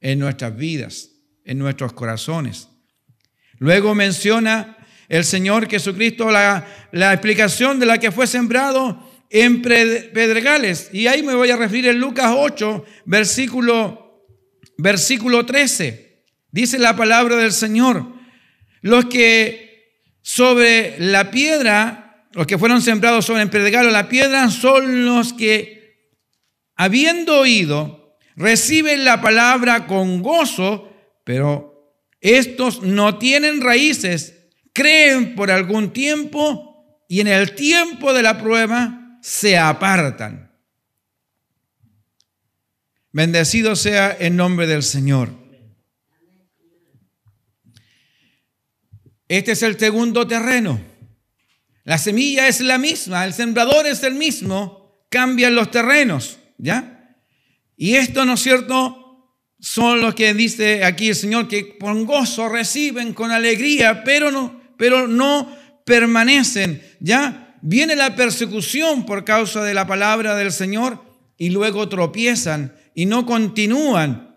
en 0.00 0.18
nuestras 0.18 0.56
vidas, 0.56 1.10
en 1.44 1.58
nuestros 1.58 1.92
corazones. 1.92 2.68
Luego 3.58 3.94
menciona 3.94 4.78
el 5.08 5.24
Señor 5.24 5.68
Jesucristo 5.68 6.30
la, 6.30 6.66
la 6.92 7.12
explicación 7.12 7.78
de 7.78 7.86
la 7.86 7.98
que 7.98 8.10
fue 8.10 8.26
sembrado 8.26 9.10
en 9.28 9.60
pedregales. 9.60 10.88
Y 10.92 11.06
ahí 11.06 11.22
me 11.22 11.34
voy 11.34 11.50
a 11.50 11.56
referir 11.56 11.88
en 11.88 11.98
Lucas 11.98 12.32
8, 12.34 12.84
versículo 13.04 14.04
versículo 14.76 15.46
13. 15.46 16.24
Dice 16.50 16.78
la 16.78 16.96
palabra 16.96 17.36
del 17.36 17.52
Señor, 17.52 18.06
los 18.80 19.06
que 19.06 19.98
sobre 20.22 20.96
la 20.98 21.30
piedra, 21.30 22.28
los 22.32 22.46
que 22.46 22.58
fueron 22.58 22.80
sembrados 22.80 23.24
sobre 23.26 23.42
el 23.42 23.50
pedregalo, 23.50 23.90
la 23.90 24.08
piedra 24.08 24.50
son 24.50 25.04
los 25.04 25.32
que, 25.32 25.83
habiendo 26.76 27.40
oído, 27.40 28.16
reciben 28.36 29.04
la 29.04 29.20
palabra 29.20 29.86
con 29.86 30.22
gozo, 30.22 30.92
pero 31.24 31.94
estos 32.20 32.82
no 32.82 33.18
tienen 33.18 33.60
raíces, 33.60 34.48
creen 34.72 35.34
por 35.34 35.50
algún 35.50 35.92
tiempo 35.92 37.04
y 37.08 37.20
en 37.20 37.28
el 37.28 37.54
tiempo 37.54 38.12
de 38.12 38.22
la 38.22 38.38
prueba 38.38 39.18
se 39.22 39.56
apartan. 39.58 40.52
Bendecido 43.12 43.76
sea 43.76 44.10
el 44.10 44.34
nombre 44.34 44.66
del 44.66 44.82
Señor. 44.82 45.30
Este 49.28 49.52
es 49.52 49.62
el 49.62 49.78
segundo 49.78 50.26
terreno. 50.26 50.80
La 51.84 51.98
semilla 51.98 52.48
es 52.48 52.60
la 52.60 52.78
misma, 52.78 53.24
el 53.24 53.32
sembrador 53.32 53.86
es 53.86 54.02
el 54.02 54.14
mismo, 54.14 55.06
cambian 55.10 55.54
los 55.54 55.70
terrenos, 55.70 56.38
¿ya? 56.58 57.16
Y 57.76 57.94
esto, 57.94 58.24
¿no 58.24 58.34
es 58.34 58.40
cierto? 58.40 59.00
Son 59.58 60.00
los 60.00 60.14
que 60.14 60.34
dice 60.34 60.84
aquí 60.84 61.08
el 61.08 61.14
Señor 61.14 61.48
que 61.48 61.78
con 61.78 62.04
gozo 62.04 62.48
reciben, 62.48 63.14
con 63.14 63.30
alegría, 63.30 64.04
pero 64.04 64.30
no, 64.30 64.60
pero 64.76 65.08
no 65.08 65.48
permanecen, 65.84 66.82
¿ya? 67.00 67.56
Viene 67.62 67.96
la 67.96 68.14
persecución 68.14 69.06
por 69.06 69.24
causa 69.24 69.64
de 69.64 69.74
la 69.74 69.86
palabra 69.86 70.36
del 70.36 70.52
Señor 70.52 71.02
y 71.38 71.50
luego 71.50 71.88
tropiezan 71.88 72.74
y 72.94 73.06
no 73.06 73.24
continúan. 73.24 74.36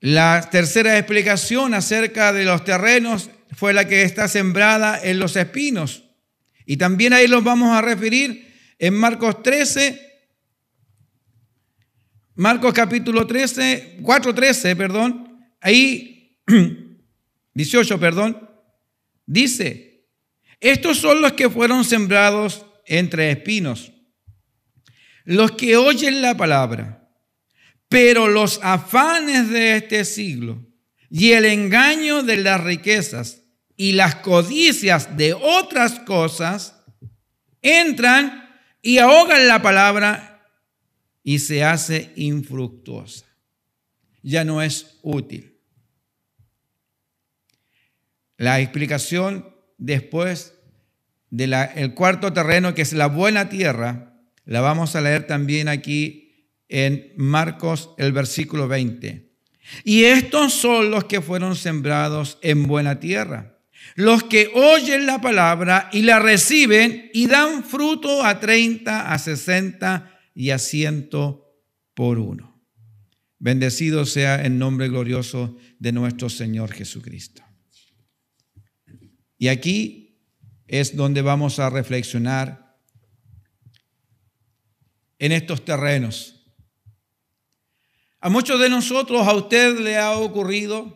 La 0.00 0.48
tercera 0.50 0.96
explicación 0.98 1.74
acerca 1.74 2.32
de 2.32 2.44
los 2.44 2.64
terrenos 2.64 3.30
fue 3.54 3.72
la 3.72 3.88
que 3.88 4.02
está 4.02 4.28
sembrada 4.28 5.00
en 5.02 5.18
los 5.18 5.36
espinos. 5.36 6.04
Y 6.64 6.76
también 6.76 7.12
ahí 7.12 7.26
los 7.26 7.44
vamos 7.44 7.76
a 7.76 7.82
referir 7.82 8.45
en 8.78 8.94
Marcos 8.94 9.42
13, 9.42 10.02
Marcos 12.34 12.72
capítulo 12.72 13.26
13, 13.26 13.98
4.13, 14.02 14.76
perdón, 14.76 15.48
ahí 15.60 16.38
18, 17.54 17.98
perdón, 17.98 18.50
dice, 19.24 20.06
estos 20.60 20.98
son 20.98 21.20
los 21.20 21.32
que 21.32 21.50
fueron 21.50 21.84
sembrados 21.84 22.66
entre 22.86 23.30
espinos 23.30 23.92
los 25.26 25.52
que 25.52 25.76
oyen 25.76 26.22
la 26.22 26.36
palabra, 26.36 27.10
pero 27.88 28.28
los 28.28 28.60
afanes 28.62 29.50
de 29.50 29.76
este 29.76 30.04
siglo 30.04 30.64
y 31.10 31.32
el 31.32 31.44
engaño 31.44 32.22
de 32.22 32.36
las 32.38 32.62
riquezas 32.62 33.42
y 33.76 33.92
las 33.92 34.16
codicias 34.16 35.16
de 35.16 35.34
otras 35.34 35.98
cosas 36.00 36.80
entran 37.60 38.45
y 38.86 38.98
ahogan 38.98 39.48
la 39.48 39.62
palabra 39.62 40.48
y 41.24 41.40
se 41.40 41.64
hace 41.64 42.12
infructuosa. 42.14 43.26
Ya 44.22 44.44
no 44.44 44.62
es 44.62 45.00
útil. 45.02 45.58
La 48.36 48.60
explicación 48.60 49.52
después 49.76 50.54
del 51.30 51.94
cuarto 51.94 52.32
terreno, 52.32 52.74
que 52.74 52.82
es 52.82 52.92
la 52.92 53.08
buena 53.08 53.48
tierra, 53.48 54.20
la 54.44 54.60
vamos 54.60 54.94
a 54.94 55.00
leer 55.00 55.26
también 55.26 55.66
aquí 55.66 56.54
en 56.68 57.12
Marcos, 57.16 57.90
el 57.98 58.12
versículo 58.12 58.68
20. 58.68 59.32
Y 59.82 60.04
estos 60.04 60.52
son 60.52 60.92
los 60.92 61.06
que 61.06 61.20
fueron 61.20 61.56
sembrados 61.56 62.38
en 62.40 62.68
buena 62.68 63.00
tierra, 63.00 63.55
los 63.94 64.24
que 64.24 64.50
oyen 64.54 65.06
la 65.06 65.20
palabra 65.20 65.88
y 65.92 66.02
la 66.02 66.18
reciben 66.18 67.10
y 67.14 67.26
dan 67.26 67.64
fruto 67.64 68.24
a 68.24 68.40
30, 68.40 69.12
a 69.12 69.18
60 69.18 70.20
y 70.34 70.50
a 70.50 70.58
100 70.58 71.10
por 71.94 72.18
uno. 72.18 72.62
Bendecido 73.38 74.04
sea 74.06 74.42
el 74.44 74.58
nombre 74.58 74.88
glorioso 74.88 75.56
de 75.78 75.92
nuestro 75.92 76.28
Señor 76.28 76.72
Jesucristo. 76.72 77.42
Y 79.38 79.48
aquí 79.48 80.18
es 80.66 80.96
donde 80.96 81.22
vamos 81.22 81.58
a 81.58 81.70
reflexionar 81.70 82.76
en 85.18 85.32
estos 85.32 85.64
terrenos. 85.64 86.36
A 88.20 88.28
muchos 88.28 88.58
de 88.60 88.68
nosotros, 88.68 89.26
a 89.26 89.34
usted 89.34 89.78
le 89.78 89.96
ha 89.96 90.12
ocurrido 90.18 90.95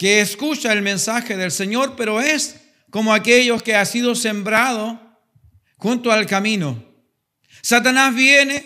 que 0.00 0.22
escucha 0.22 0.72
el 0.72 0.80
mensaje 0.80 1.36
del 1.36 1.50
Señor, 1.50 1.94
pero 1.94 2.22
es 2.22 2.58
como 2.88 3.12
aquellos 3.12 3.62
que 3.62 3.76
ha 3.76 3.84
sido 3.84 4.14
sembrado 4.14 4.98
junto 5.76 6.10
al 6.10 6.24
camino. 6.24 6.82
Satanás 7.60 8.14
viene 8.14 8.64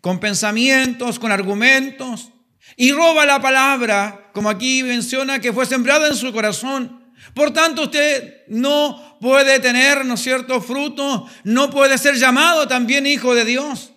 con 0.00 0.20
pensamientos, 0.20 1.18
con 1.18 1.32
argumentos, 1.32 2.30
y 2.76 2.92
roba 2.92 3.26
la 3.26 3.40
palabra, 3.40 4.30
como 4.32 4.48
aquí 4.48 4.84
menciona 4.84 5.40
que 5.40 5.52
fue 5.52 5.66
sembrada 5.66 6.06
en 6.06 6.14
su 6.14 6.32
corazón. 6.32 7.12
Por 7.34 7.52
tanto, 7.52 7.82
usted 7.82 8.44
no 8.46 9.18
puede 9.20 9.58
tener, 9.58 10.04
¿no 10.04 10.14
es 10.14 10.20
cierto?, 10.20 10.60
fruto, 10.60 11.28
no 11.42 11.68
puede 11.68 11.98
ser 11.98 12.14
llamado 12.14 12.68
también 12.68 13.08
hijo 13.08 13.34
de 13.34 13.44
Dios. 13.44 13.90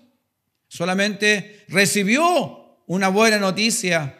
Solamente 0.67 1.65
recibió 1.67 2.81
una 2.88 3.10
buena 3.10 3.38
noticia, 3.38 4.19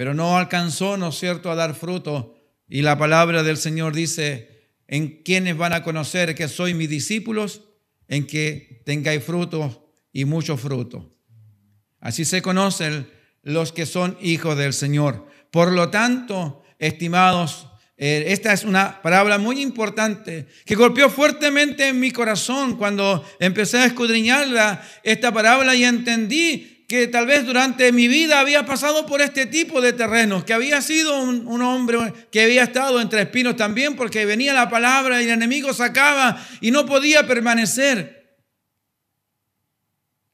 pero 0.00 0.14
no 0.14 0.38
alcanzó, 0.38 0.96
¿no 0.96 1.08
es 1.08 1.18
cierto?, 1.18 1.50
a 1.50 1.54
dar 1.54 1.74
fruto. 1.74 2.34
Y 2.70 2.80
la 2.80 2.96
palabra 2.96 3.42
del 3.42 3.58
Señor 3.58 3.94
dice, 3.94 4.70
en 4.88 5.22
quienes 5.22 5.58
van 5.58 5.74
a 5.74 5.82
conocer 5.82 6.34
que 6.34 6.48
soy 6.48 6.72
mis 6.72 6.88
discípulos, 6.88 7.64
en 8.08 8.26
que 8.26 8.80
tengáis 8.86 9.22
fruto 9.22 9.92
y 10.10 10.24
mucho 10.24 10.56
fruto. 10.56 11.10
Así 12.00 12.24
se 12.24 12.40
conocen 12.40 13.10
los 13.42 13.72
que 13.72 13.84
son 13.84 14.16
hijos 14.22 14.56
del 14.56 14.72
Señor. 14.72 15.26
Por 15.50 15.70
lo 15.70 15.90
tanto, 15.90 16.62
estimados 16.78 17.66
eh, 17.98 18.32
esta 18.32 18.54
es 18.54 18.64
una 18.64 19.02
palabra 19.02 19.36
muy 19.36 19.60
importante 19.60 20.46
que 20.64 20.76
golpeó 20.76 21.10
fuertemente 21.10 21.88
en 21.88 22.00
mi 22.00 22.10
corazón 22.10 22.78
cuando 22.78 23.22
empecé 23.38 23.76
a 23.76 23.84
escudriñarla, 23.84 24.82
esta 25.02 25.30
palabra 25.30 25.74
y 25.74 25.84
entendí 25.84 26.79
que 26.90 27.06
tal 27.06 27.24
vez 27.24 27.46
durante 27.46 27.92
mi 27.92 28.08
vida 28.08 28.40
había 28.40 28.66
pasado 28.66 29.06
por 29.06 29.20
este 29.20 29.46
tipo 29.46 29.80
de 29.80 29.92
terrenos, 29.92 30.42
que 30.42 30.52
había 30.52 30.82
sido 30.82 31.22
un, 31.22 31.62
hombre 31.62 32.12
que 32.32 32.42
había 32.42 32.64
estado 32.64 33.00
entre 33.00 33.22
espinos 33.22 33.54
también 33.54 33.94
porque 33.94 34.24
venía 34.24 34.52
la 34.52 34.68
palabra 34.68 35.22
y 35.22 35.26
el 35.26 35.30
enemigo 35.30 35.72
sacaba 35.72 36.44
y 36.60 36.72
no 36.72 36.86
podía 36.86 37.28
permanecer. 37.28 38.40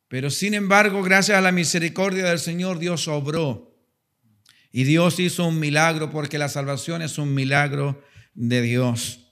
Pero 0.08 0.30
sin 0.30 0.54
embargo, 0.54 1.02
gracias 1.02 1.36
a 1.36 1.42
la 1.42 1.52
misericordia 1.52 2.24
del 2.24 2.38
Señor, 2.38 2.78
Dios 2.78 3.06
obró 3.06 3.76
y 4.72 4.84
Dios 4.84 5.20
hizo 5.20 5.44
un 5.44 5.60
milagro 5.60 6.10
porque 6.10 6.38
la 6.38 6.48
salvación 6.48 7.02
es 7.02 7.18
un 7.18 7.34
milagro 7.34 8.02
de 8.32 8.62
Dios. 8.62 9.25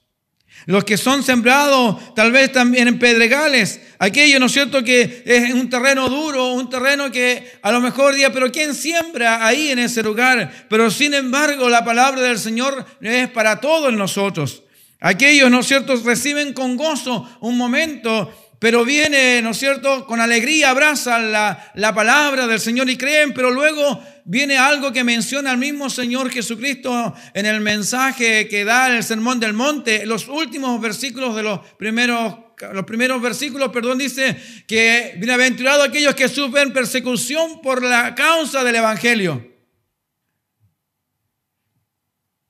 Los 0.65 0.83
que 0.83 0.97
son 0.97 1.23
sembrados 1.23 2.15
tal 2.15 2.31
vez 2.31 2.51
también 2.51 2.87
en 2.87 2.97
pedregales, 2.97 3.79
aquello, 3.99 4.39
¿no 4.39 4.47
es 4.47 4.51
cierto?, 4.51 4.83
que 4.83 5.23
es 5.25 5.53
un 5.53 5.69
terreno 5.69 6.09
duro, 6.09 6.53
un 6.53 6.69
terreno 6.69 7.11
que 7.11 7.51
a 7.61 7.71
lo 7.71 7.81
mejor 7.81 8.15
diga, 8.15 8.31
pero 8.31 8.51
¿quién 8.51 8.73
siembra 8.73 9.45
ahí 9.45 9.69
en 9.69 9.79
ese 9.79 10.01
lugar? 10.01 10.65
Pero 10.69 10.89
sin 10.89 11.13
embargo, 11.13 11.69
la 11.69 11.85
palabra 11.85 12.21
del 12.21 12.39
Señor 12.39 12.85
es 13.01 13.29
para 13.29 13.61
todos 13.61 13.93
nosotros. 13.93 14.63
Aquellos, 14.99 15.51
¿no 15.51 15.59
es 15.59 15.67
cierto?, 15.67 15.95
reciben 16.03 16.53
con 16.53 16.77
gozo 16.77 17.29
un 17.41 17.57
momento 17.57 18.31
pero 18.57 18.85
viene, 18.85 19.41
¿no 19.43 19.51
es 19.51 19.57
cierto?, 19.57 20.07
con 20.07 20.19
alegría 20.21 20.71
abrazan 20.71 21.31
la, 21.31 21.71
la, 21.75 21.93
palabra 21.93 22.47
del 22.47 22.59
Señor 22.59 22.89
y 22.89 22.97
creen, 22.97 23.33
pero 23.33 23.51
luego 23.51 24.01
viene 24.25 24.57
algo 24.57 24.91
que 24.91 25.03
menciona 25.03 25.51
el 25.51 25.57
mismo 25.57 25.89
Señor 25.89 26.29
Jesucristo 26.29 27.13
en 27.33 27.45
el 27.45 27.61
mensaje 27.61 28.47
que 28.47 28.65
da 28.65 28.89
en 28.89 28.97
el 28.97 29.03
Sermón 29.03 29.39
del 29.39 29.53
Monte, 29.53 30.05
los 30.05 30.27
últimos 30.27 30.81
versículos 30.81 31.35
de 31.35 31.43
los 31.43 31.59
primeros 31.77 32.39
los 32.73 32.85
primeros 32.85 33.21
versículos, 33.21 33.69
perdón, 33.69 33.97
dice 33.97 34.37
que 34.65 35.15
bienaventurado 35.17 35.83
aquellos 35.83 36.15
que 36.15 36.29
sufren 36.29 36.71
persecución 36.71 37.61
por 37.61 37.83
la 37.83 38.15
causa 38.15 38.63
del 38.63 38.75
Evangelio. 38.75 39.45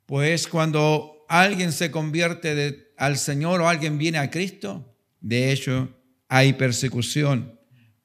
Pues 0.05 0.48
cuando 0.48 1.25
alguien 1.27 1.72
se 1.72 1.89
convierte 1.89 2.94
al 2.98 3.17
Señor 3.17 3.62
o 3.62 3.67
alguien 3.67 3.98
viene 3.98 4.20
a 4.20 4.29
Cristo, 4.29 4.96
de 5.22 5.51
hecho 5.51 5.89
hay 6.29 6.53
persecución. 6.53 7.60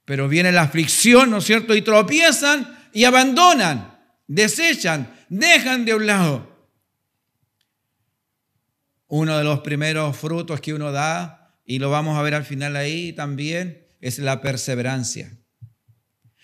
Pero 0.07 0.27
viene 0.27 0.51
la 0.53 0.63
aflicción, 0.63 1.31
¿no 1.31 1.37
es 1.37 1.45
cierto? 1.45 1.75
Y 1.75 1.83
tropiezan 1.83 2.80
y 2.93 3.05
abandonan, 3.05 3.99
desechan, 4.27 5.15
dejan 5.29 5.85
de 5.85 5.95
un 5.95 6.07
lado. 6.07 6.51
Uno 9.09 9.39
de 9.39 9.45
los 9.45 9.61
primeros 9.61 10.17
frutos 10.17 10.61
que 10.61 10.73
uno 10.73 10.93
da, 10.93 11.57
y 11.65 11.79
lo 11.79 11.91
vamos 11.91 12.19
a 12.19 12.23
ver 12.23 12.35
al 12.35 12.45
final 12.45 12.77
ahí 12.77 13.13
también, 13.13 13.87
es 14.01 14.19
la 14.19 14.41
perseverancia. 14.41 15.37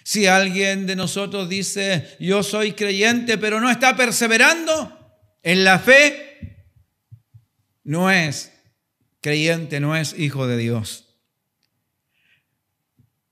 Si 0.03 0.27
alguien 0.27 0.87
de 0.87 0.95
nosotros 0.95 1.49
dice, 1.49 2.17
yo 2.21 2.43
soy 2.43 2.73
creyente, 2.73 3.39
pero 3.39 3.61
no 3.61 3.71
está 3.71 3.97
perseverando 3.97 4.97
en 5.43 5.65
la 5.65 5.79
fe, 5.79 6.67
no 7.83 8.11
es 8.11 8.53
creyente, 9.21 9.81
no 9.81 9.97
es 9.97 10.17
hijo 10.19 10.47
de 10.47 10.57
Dios. 10.57 11.07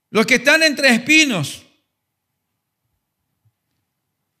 Los 0.09 0.25
que 0.25 0.35
están 0.35 0.63
entre 0.63 0.89
espinos, 0.89 1.64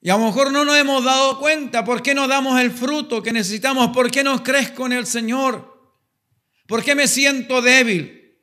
Y 0.05 0.11
a 0.11 0.17
lo 0.17 0.25
mejor 0.25 0.51
no 0.51 0.63
nos 0.63 0.77
hemos 0.77 1.03
dado 1.03 1.39
cuenta 1.39 1.83
por 1.83 2.03
qué 2.03 2.13
no 2.13 2.27
damos 2.27 2.61
el 2.61 2.69
fruto 2.69 3.23
que 3.23 3.33
necesitamos, 3.33 3.89
por 3.89 4.11
qué 4.11 4.23
no 4.23 4.43
crezco 4.43 4.85
en 4.85 4.93
el 4.93 5.07
Señor, 5.07 5.81
por 6.67 6.83
qué 6.83 6.93
me 6.93 7.07
siento 7.07 7.59
débil. 7.59 8.37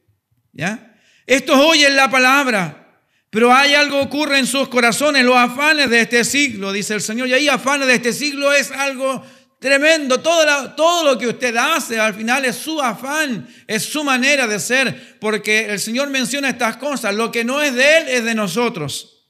¿Ya? 0.53 0.97
Estos 1.25 1.57
oyen 1.57 1.95
la 1.95 2.11
palabra, 2.11 3.05
pero 3.31 3.55
hay 3.55 3.75
algo 3.75 4.01
que 4.01 4.07
ocurre 4.07 4.41
en 4.41 4.47
sus 4.49 4.67
corazones, 4.67 5.25
los 5.25 5.37
afanes 5.37 5.89
de 5.89 6.01
este 6.01 6.25
siglo, 6.25 6.73
dice 6.73 6.95
el 6.95 7.01
Señor. 7.01 7.29
Y 7.29 7.35
ahí 7.35 7.49
afanes 7.49 7.87
de 7.87 7.95
este 7.95 8.13
siglo 8.13 8.53
es 8.53 8.73
algo 8.73 9.25
tremendo. 9.61 10.19
Todo, 10.19 10.75
todo 10.75 11.13
lo 11.13 11.17
que 11.17 11.29
usted 11.29 11.55
hace 11.55 12.01
al 12.01 12.15
final 12.15 12.45
es 12.45 12.57
su 12.57 12.83
afán, 12.83 13.47
es 13.69 13.85
su 13.85 14.03
manera 14.03 14.49
de 14.49 14.59
ser, 14.59 15.17
porque 15.21 15.67
el 15.67 15.79
Señor 15.79 16.11
menciona 16.11 16.49
estas 16.49 16.77
cosas. 16.79 17.15
Lo 17.15 17.31
que 17.31 17.45
no 17.45 17.63
es 17.63 17.73
de 17.73 17.99
Él 17.99 18.09
es 18.09 18.25
de 18.25 18.35
nosotros. 18.35 19.22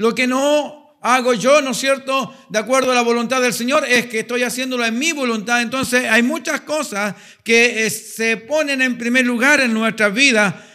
Lo 0.00 0.14
que 0.14 0.26
no 0.26 0.96
hago 1.02 1.34
yo, 1.34 1.60
¿no 1.60 1.72
es 1.72 1.76
cierto? 1.76 2.34
De 2.48 2.58
acuerdo 2.58 2.90
a 2.90 2.94
la 2.94 3.02
voluntad 3.02 3.42
del 3.42 3.52
Señor, 3.52 3.84
es 3.86 4.06
que 4.06 4.20
estoy 4.20 4.42
haciéndolo 4.42 4.86
en 4.86 4.98
mi 4.98 5.12
voluntad. 5.12 5.60
Entonces 5.60 6.06
hay 6.06 6.22
muchas 6.22 6.62
cosas 6.62 7.14
que 7.44 7.84
eh, 7.84 7.90
se 7.90 8.38
ponen 8.38 8.80
en 8.80 8.96
primer 8.96 9.26
lugar 9.26 9.60
en 9.60 9.74
nuestra 9.74 10.08
vida. 10.08 10.66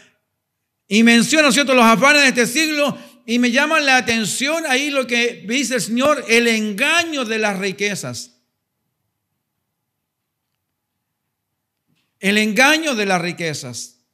Y 0.88 1.02
menciono, 1.02 1.52
¿cierto?, 1.52 1.74
los 1.74 1.84
afanes 1.84 2.22
de 2.22 2.28
este 2.28 2.46
siglo 2.46 2.96
y 3.26 3.40
me 3.40 3.50
llama 3.50 3.80
la 3.80 3.98
atención 3.98 4.64
ahí 4.68 4.92
lo 4.92 5.08
que 5.08 5.44
dice 5.48 5.74
el 5.74 5.82
Señor, 5.82 6.24
el 6.28 6.48
engaño 6.48 7.26
de 7.26 7.40
las 7.40 7.58
riquezas. 7.58 8.44
El 12.20 12.38
engaño 12.38 12.94
de 12.94 13.08
las 13.08 13.20
riquezas. 13.20 14.06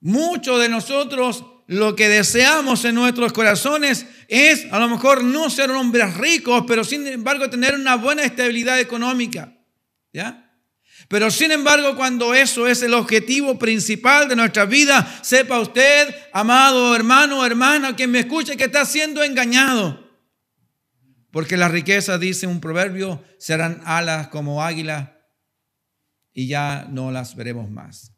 Muchos 0.00 0.60
de 0.60 0.68
nosotros 0.68 1.42
lo 1.68 1.94
que 1.94 2.08
deseamos 2.08 2.86
en 2.86 2.94
nuestros 2.94 3.34
corazones 3.34 4.06
es 4.28 4.66
a 4.72 4.78
lo 4.78 4.88
mejor 4.88 5.22
no 5.22 5.50
ser 5.50 5.70
hombres 5.70 6.16
ricos, 6.16 6.64
pero 6.66 6.82
sin 6.82 7.06
embargo 7.06 7.50
tener 7.50 7.74
una 7.74 7.96
buena 7.96 8.24
estabilidad 8.24 8.80
económica. 8.80 9.52
¿Ya? 10.10 10.50
Pero 11.08 11.30
sin 11.30 11.50
embargo, 11.50 11.94
cuando 11.94 12.34
eso 12.34 12.66
es 12.66 12.82
el 12.82 12.94
objetivo 12.94 13.58
principal 13.58 14.30
de 14.30 14.36
nuestra 14.36 14.64
vida, 14.64 15.20
sepa 15.22 15.60
usted, 15.60 16.14
amado 16.32 16.96
hermano 16.96 17.40
o 17.40 17.44
hermana, 17.46 17.94
quien 17.94 18.10
me 18.10 18.20
escuche, 18.20 18.56
que 18.56 18.64
está 18.64 18.86
siendo 18.86 19.22
engañado. 19.22 20.08
Porque 21.30 21.58
las 21.58 21.70
riquezas, 21.70 22.18
dice 22.18 22.46
un 22.46 22.60
proverbio, 22.60 23.22
serán 23.38 23.82
alas 23.84 24.28
como 24.28 24.62
águila 24.64 25.20
y 26.32 26.46
ya 26.48 26.86
no 26.90 27.10
las 27.10 27.36
veremos 27.36 27.70
más. 27.70 28.14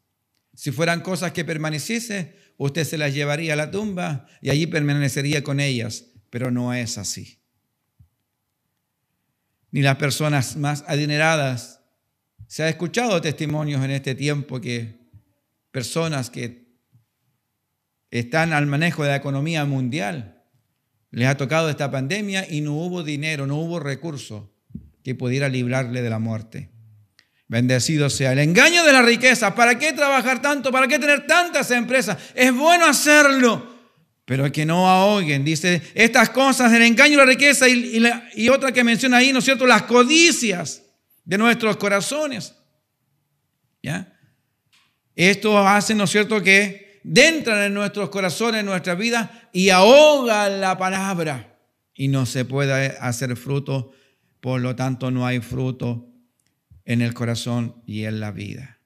Si 0.53 0.71
fueran 0.71 1.01
cosas 1.01 1.33
que 1.33 1.43
permaneciesen, 1.43 2.33
usted 2.63 2.83
se 2.83 2.97
las 2.99 3.13
llevaría 3.13 3.53
a 3.53 3.55
la 3.55 3.71
tumba 3.71 4.27
y 4.39 4.51
allí 4.51 4.67
permanecería 4.67 5.43
con 5.43 5.59
ellas, 5.59 6.05
pero 6.29 6.51
no 6.51 6.73
es 6.75 6.99
así. 6.99 7.39
Ni 9.71 9.81
las 9.81 9.95
personas 9.95 10.57
más 10.57 10.83
adineradas. 10.87 11.81
Se 12.47 12.61
ha 12.61 12.69
escuchado 12.69 13.19
testimonios 13.19 13.83
en 13.83 13.91
este 13.91 14.13
tiempo 14.13 14.61
que 14.61 14.99
personas 15.71 16.29
que 16.29 16.67
están 18.11 18.53
al 18.53 18.67
manejo 18.67 19.03
de 19.03 19.09
la 19.09 19.15
economía 19.15 19.65
mundial, 19.65 20.43
les 21.09 21.27
ha 21.27 21.37
tocado 21.37 21.69
esta 21.69 21.89
pandemia 21.89 22.45
y 22.47 22.61
no 22.61 22.73
hubo 22.73 23.03
dinero, 23.03 23.47
no 23.47 23.55
hubo 23.55 23.79
recurso 23.79 24.53
que 25.03 25.15
pudiera 25.15 25.49
librarle 25.49 26.01
de 26.01 26.09
la 26.09 26.19
muerte. 26.19 26.70
Bendecido 27.51 28.09
sea. 28.09 28.31
El 28.31 28.39
engaño 28.39 28.85
de 28.85 28.93
la 28.93 29.01
riqueza. 29.01 29.53
¿Para 29.53 29.77
qué 29.77 29.91
trabajar 29.91 30.41
tanto? 30.41 30.71
¿Para 30.71 30.87
qué 30.87 30.97
tener 30.97 31.27
tantas 31.27 31.69
empresas? 31.71 32.17
Es 32.33 32.53
bueno 32.55 32.85
hacerlo, 32.85 33.75
pero 34.23 34.49
que 34.49 34.65
no 34.65 34.87
ahoguen. 34.87 35.43
Dice, 35.43 35.81
estas 35.93 36.29
cosas, 36.29 36.71
el 36.71 36.81
engaño 36.81 37.17
de 37.19 37.25
la 37.25 37.29
riqueza 37.29 37.67
y, 37.67 38.47
otra 38.47 38.71
que 38.71 38.85
menciona 38.85 39.17
ahí, 39.17 39.33
¿no 39.33 39.39
es 39.39 39.43
cierto? 39.43 39.67
Las 39.67 39.81
codicias 39.81 40.83
de 41.25 41.37
nuestros 41.37 41.75
corazones. 41.75 42.55
¿Ya? 43.83 44.17
Esto 45.13 45.57
hace, 45.59 45.93
¿no 45.93 46.05
es 46.05 46.09
cierto?, 46.09 46.41
que 46.41 47.01
dentran 47.03 47.63
en 47.63 47.73
nuestros 47.73 48.09
corazones, 48.11 48.61
en 48.61 48.67
nuestra 48.67 48.95
vida 48.95 49.49
y 49.51 49.71
ahogan 49.71 50.61
la 50.61 50.77
palabra 50.77 51.59
y 51.93 52.07
no 52.07 52.25
se 52.25 52.45
puede 52.45 52.95
hacer 53.01 53.35
fruto, 53.35 53.91
por 54.39 54.61
lo 54.61 54.73
tanto 54.77 55.11
no 55.11 55.25
hay 55.25 55.41
fruto 55.41 56.10
en 56.91 57.01
el 57.01 57.13
corazón 57.13 57.81
y 57.85 58.03
en 58.03 58.19
la 58.19 58.31
vida. 58.31 58.81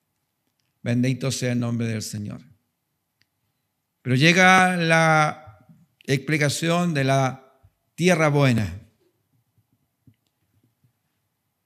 Bendito 0.83 1.31
sea 1.31 1.53
el 1.53 1.59
nombre 1.59 1.87
del 1.87 2.03
Señor. 2.03 2.39
Pero 4.03 4.15
llega 4.15 4.77
la 4.77 5.65
explicación 6.03 6.93
de 6.93 7.03
la 7.03 7.57
tierra 7.95 8.27
buena. 8.27 8.79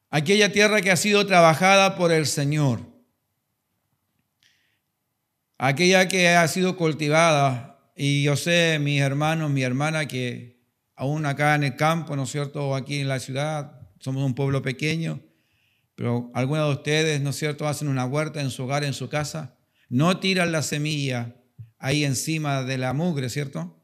Aquella 0.10 0.50
tierra 0.54 0.82
que 0.82 0.92
ha 0.92 0.96
sido 0.96 1.28
trabajada 1.28 1.98
por 1.98 2.14
el 2.14 2.26
Señor. 2.26 2.80
Aquella 5.58 6.08
que 6.08 6.30
ha 6.30 6.48
sido 6.48 6.78
cultivada. 6.78 7.92
Y 7.98 8.24
yo 8.24 8.38
sé, 8.38 8.80
mis 8.80 9.02
hermanos, 9.02 9.52
mi 9.52 9.64
hermana, 9.64 10.08
que 10.08 10.64
aún 10.96 11.26
acá 11.26 11.56
en 11.56 11.66
el 11.66 11.76
campo, 11.76 12.16
¿no 12.16 12.24
es 12.24 12.32
cierto? 12.32 12.70
O 12.70 12.76
aquí 12.76 13.00
en 13.02 13.10
la 13.10 13.20
ciudad, 13.20 13.90
somos 14.00 14.24
un 14.24 14.36
pueblo 14.36 14.62
pequeño 14.62 15.22
pero 16.00 16.32
algunos 16.34 16.66
de 16.66 16.76
ustedes, 16.76 17.20
¿no 17.20 17.32
es 17.32 17.36
cierto?, 17.36 17.68
hacen 17.68 17.90
una 17.90 18.06
huerta 18.06 18.40
en 18.40 18.52
su 18.52 18.64
hogar, 18.64 18.86
en 18.86 18.94
su 18.94 19.10
casa, 19.10 19.58
no 19.90 20.18
tiran 20.22 20.54
la 20.54 20.62
semilla 20.62 21.36
ahí 21.78 22.06
encima 22.06 22.64
de 22.64 22.78
la 22.78 22.94
mugre, 22.94 23.30
¿cierto? 23.30 23.84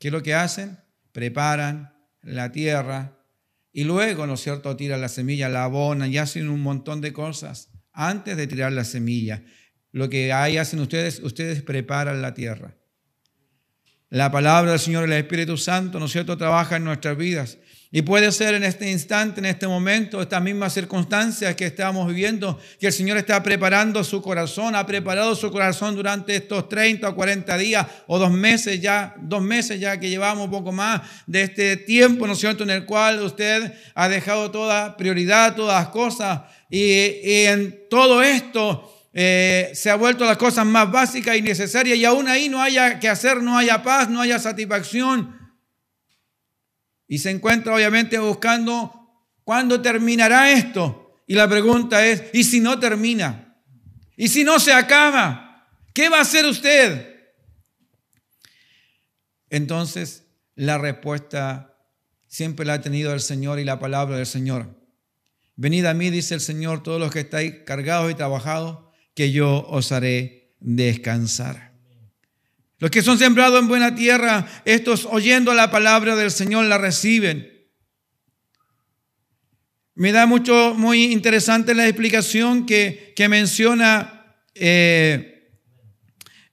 ¿Qué 0.00 0.08
es 0.08 0.12
lo 0.12 0.24
que 0.24 0.34
hacen? 0.34 0.80
Preparan 1.12 1.94
la 2.20 2.50
tierra 2.50 3.16
y 3.72 3.84
luego, 3.84 4.26
¿no 4.26 4.34
es 4.34 4.40
cierto?, 4.40 4.74
tiran 4.74 5.00
la 5.00 5.08
semilla, 5.08 5.48
la 5.48 5.62
abonan 5.62 6.12
y 6.12 6.18
hacen 6.18 6.48
un 6.48 6.62
montón 6.62 7.00
de 7.00 7.12
cosas 7.12 7.70
antes 7.92 8.36
de 8.36 8.48
tirar 8.48 8.72
la 8.72 8.82
semilla. 8.82 9.44
Lo 9.92 10.08
que 10.08 10.32
ahí 10.32 10.56
hacen 10.56 10.80
ustedes, 10.80 11.20
ustedes 11.20 11.62
preparan 11.62 12.22
la 12.22 12.34
tierra. 12.34 12.74
La 14.08 14.32
palabra 14.32 14.72
del 14.72 14.80
Señor, 14.80 15.04
el 15.04 15.12
Espíritu 15.12 15.56
Santo, 15.56 16.00
¿no 16.00 16.06
es 16.06 16.10
cierto?, 16.10 16.36
trabaja 16.36 16.74
en 16.74 16.82
nuestras 16.82 17.16
vidas. 17.16 17.58
Y 17.94 18.00
puede 18.00 18.32
ser 18.32 18.54
en 18.54 18.64
este 18.64 18.90
instante, 18.90 19.40
en 19.40 19.44
este 19.44 19.68
momento, 19.68 20.22
estas 20.22 20.40
mismas 20.40 20.72
circunstancias 20.72 21.54
que 21.54 21.66
estamos 21.66 22.08
viviendo, 22.08 22.58
que 22.80 22.86
el 22.86 22.92
Señor 22.92 23.18
está 23.18 23.42
preparando 23.42 24.02
su 24.02 24.22
corazón, 24.22 24.74
ha 24.74 24.86
preparado 24.86 25.34
su 25.34 25.52
corazón 25.52 25.94
durante 25.94 26.34
estos 26.34 26.70
30 26.70 27.10
o 27.10 27.14
40 27.14 27.58
días 27.58 27.86
o 28.06 28.18
dos 28.18 28.30
meses 28.30 28.80
ya, 28.80 29.14
dos 29.20 29.42
meses 29.42 29.78
ya 29.78 30.00
que 30.00 30.08
llevamos 30.08 30.48
poco 30.48 30.72
más 30.72 31.02
de 31.26 31.42
este 31.42 31.76
tiempo, 31.76 32.26
¿no 32.26 32.32
es 32.32 32.38
cierto?, 32.38 32.62
en 32.62 32.70
el 32.70 32.86
cual 32.86 33.20
usted 33.20 33.74
ha 33.94 34.08
dejado 34.08 34.50
toda 34.50 34.96
prioridad, 34.96 35.54
todas 35.54 35.78
las 35.78 35.92
cosas, 35.92 36.40
y, 36.70 37.44
en 37.44 37.78
todo 37.90 38.22
esto 38.22 39.06
eh, 39.12 39.70
se 39.74 39.90
ha 39.90 39.96
vuelto 39.96 40.24
las 40.24 40.38
cosas 40.38 40.64
más 40.64 40.90
básicas 40.90 41.36
y 41.36 41.42
necesarias, 41.42 41.98
y 41.98 42.06
aún 42.06 42.26
ahí 42.26 42.48
no 42.48 42.62
haya 42.62 42.98
que 42.98 43.10
hacer, 43.10 43.42
no 43.42 43.58
haya 43.58 43.82
paz, 43.82 44.08
no 44.08 44.22
haya 44.22 44.38
satisfacción 44.38 45.41
y 47.08 47.18
se 47.18 47.30
encuentra 47.30 47.74
obviamente 47.74 48.18
buscando 48.18 49.26
cuándo 49.44 49.80
terminará 49.80 50.50
esto. 50.52 51.22
Y 51.26 51.34
la 51.34 51.48
pregunta 51.48 52.06
es, 52.06 52.24
¿y 52.32 52.44
si 52.44 52.60
no 52.60 52.78
termina? 52.78 53.62
¿Y 54.16 54.28
si 54.28 54.44
no 54.44 54.58
se 54.58 54.72
acaba? 54.72 55.68
¿Qué 55.94 56.08
va 56.08 56.18
a 56.18 56.22
hacer 56.22 56.46
usted? 56.46 57.32
Entonces, 59.50 60.24
la 60.54 60.78
respuesta 60.78 61.76
siempre 62.28 62.64
la 62.64 62.74
ha 62.74 62.80
tenido 62.80 63.12
el 63.12 63.20
Señor 63.20 63.58
y 63.58 63.64
la 63.64 63.78
palabra 63.78 64.16
del 64.16 64.26
Señor. 64.26 64.80
Venid 65.56 65.84
a 65.84 65.94
mí, 65.94 66.10
dice 66.10 66.34
el 66.34 66.40
Señor, 66.40 66.82
todos 66.82 66.98
los 66.98 67.12
que 67.12 67.20
estáis 67.20 67.56
cargados 67.66 68.10
y 68.10 68.14
trabajados, 68.14 68.78
que 69.14 69.32
yo 69.32 69.66
os 69.68 69.92
haré 69.92 70.56
descansar. 70.60 71.71
Los 72.82 72.90
que 72.90 73.00
son 73.00 73.16
sembrados 73.16 73.60
en 73.60 73.68
buena 73.68 73.94
tierra, 73.94 74.44
estos 74.64 75.06
oyendo 75.08 75.54
la 75.54 75.70
palabra 75.70 76.16
del 76.16 76.32
Señor 76.32 76.64
la 76.64 76.78
reciben. 76.78 77.48
Me 79.94 80.10
da 80.10 80.26
mucho, 80.26 80.74
muy 80.76 81.12
interesante 81.12 81.76
la 81.76 81.86
explicación 81.86 82.66
que, 82.66 83.14
menciona 83.30 84.34
eh, 84.56 85.48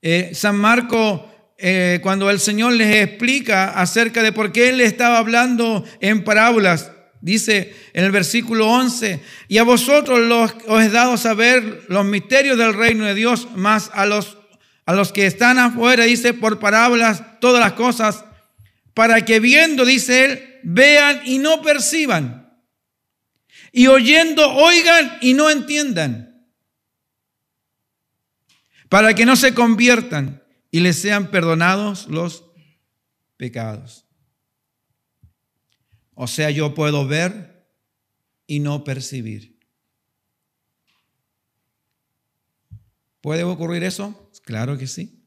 eh, 0.04 0.30
San 0.36 0.56
Marco 0.58 1.28
eh, 1.58 1.98
cuando 2.04 2.30
el 2.30 2.40
Señor 2.40 2.74
les 2.74 2.96
explica 2.98 3.72
acerca 3.72 4.22
de 4.22 4.32
por 4.32 4.52
qué 4.52 4.70
Él 4.70 4.82
estaba 4.82 5.18
hablando 5.18 5.84
en 6.00 6.24
parábolas. 6.24 6.92
Dice 7.22 7.74
en 7.94 8.06
el 8.06 8.12
versículo 8.12 8.68
11, 8.68 9.20
y 9.48 9.58
a 9.58 9.64
vosotros 9.64 10.20
los, 10.20 10.54
os 10.68 10.84
he 10.84 10.90
dado 10.90 11.18
saber 11.18 11.86
los 11.88 12.06
misterios 12.06 12.56
del 12.56 12.76
reino 12.76 13.06
de 13.06 13.16
Dios, 13.16 13.48
más 13.56 13.90
a 13.96 14.06
los 14.06 14.39
a 14.90 14.94
los 14.94 15.12
que 15.12 15.28
están 15.28 15.60
afuera, 15.60 16.06
dice, 16.06 16.34
por 16.34 16.58
parábolas, 16.58 17.40
todas 17.40 17.60
las 17.60 17.74
cosas, 17.74 18.26
para 18.96 19.24
que 19.24 19.40
viendo, 19.40 19.86
dice 19.86 20.26
él, 20.26 20.60
vean 20.64 21.22
y 21.26 21.38
no 21.38 21.62
perciban. 21.62 22.60
Y 23.72 23.86
oyendo, 23.86 24.52
oigan 24.52 25.20
y 25.22 25.36
no 25.36 25.52
entiendan. 25.52 26.44
Para 28.90 29.14
que 29.14 29.28
no 29.28 29.36
se 29.36 29.54
conviertan 29.54 30.42
y 30.72 30.80
les 30.80 31.00
sean 31.00 31.30
perdonados 31.30 32.08
los 32.08 32.46
pecados. 33.38 34.08
O 36.16 36.26
sea, 36.26 36.50
yo 36.50 36.74
puedo 36.74 37.06
ver 37.06 37.64
y 38.48 38.60
no 38.60 38.84
percibir. 38.84 39.60
¿Puede 43.22 43.44
ocurrir 43.44 43.84
eso? 43.84 44.29
Claro 44.50 44.80
que 44.80 44.88
sí. 44.88 45.24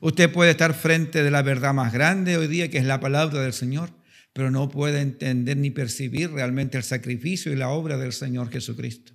Usted 0.00 0.32
puede 0.32 0.52
estar 0.52 0.72
frente 0.72 1.22
de 1.22 1.30
la 1.30 1.42
verdad 1.42 1.74
más 1.74 1.92
grande 1.92 2.38
hoy 2.38 2.46
día, 2.46 2.70
que 2.70 2.78
es 2.78 2.86
la 2.86 3.00
palabra 3.00 3.42
del 3.42 3.52
Señor, 3.52 3.90
pero 4.32 4.50
no 4.50 4.70
puede 4.70 5.02
entender 5.02 5.58
ni 5.58 5.70
percibir 5.70 6.30
realmente 6.30 6.78
el 6.78 6.84
sacrificio 6.84 7.52
y 7.52 7.56
la 7.56 7.68
obra 7.68 7.98
del 7.98 8.14
Señor 8.14 8.50
Jesucristo. 8.50 9.12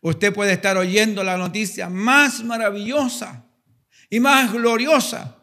Usted 0.00 0.34
puede 0.34 0.54
estar 0.54 0.76
oyendo 0.78 1.22
la 1.22 1.36
noticia 1.36 1.88
más 1.88 2.42
maravillosa 2.42 3.46
y 4.10 4.18
más 4.18 4.52
gloriosa, 4.52 5.35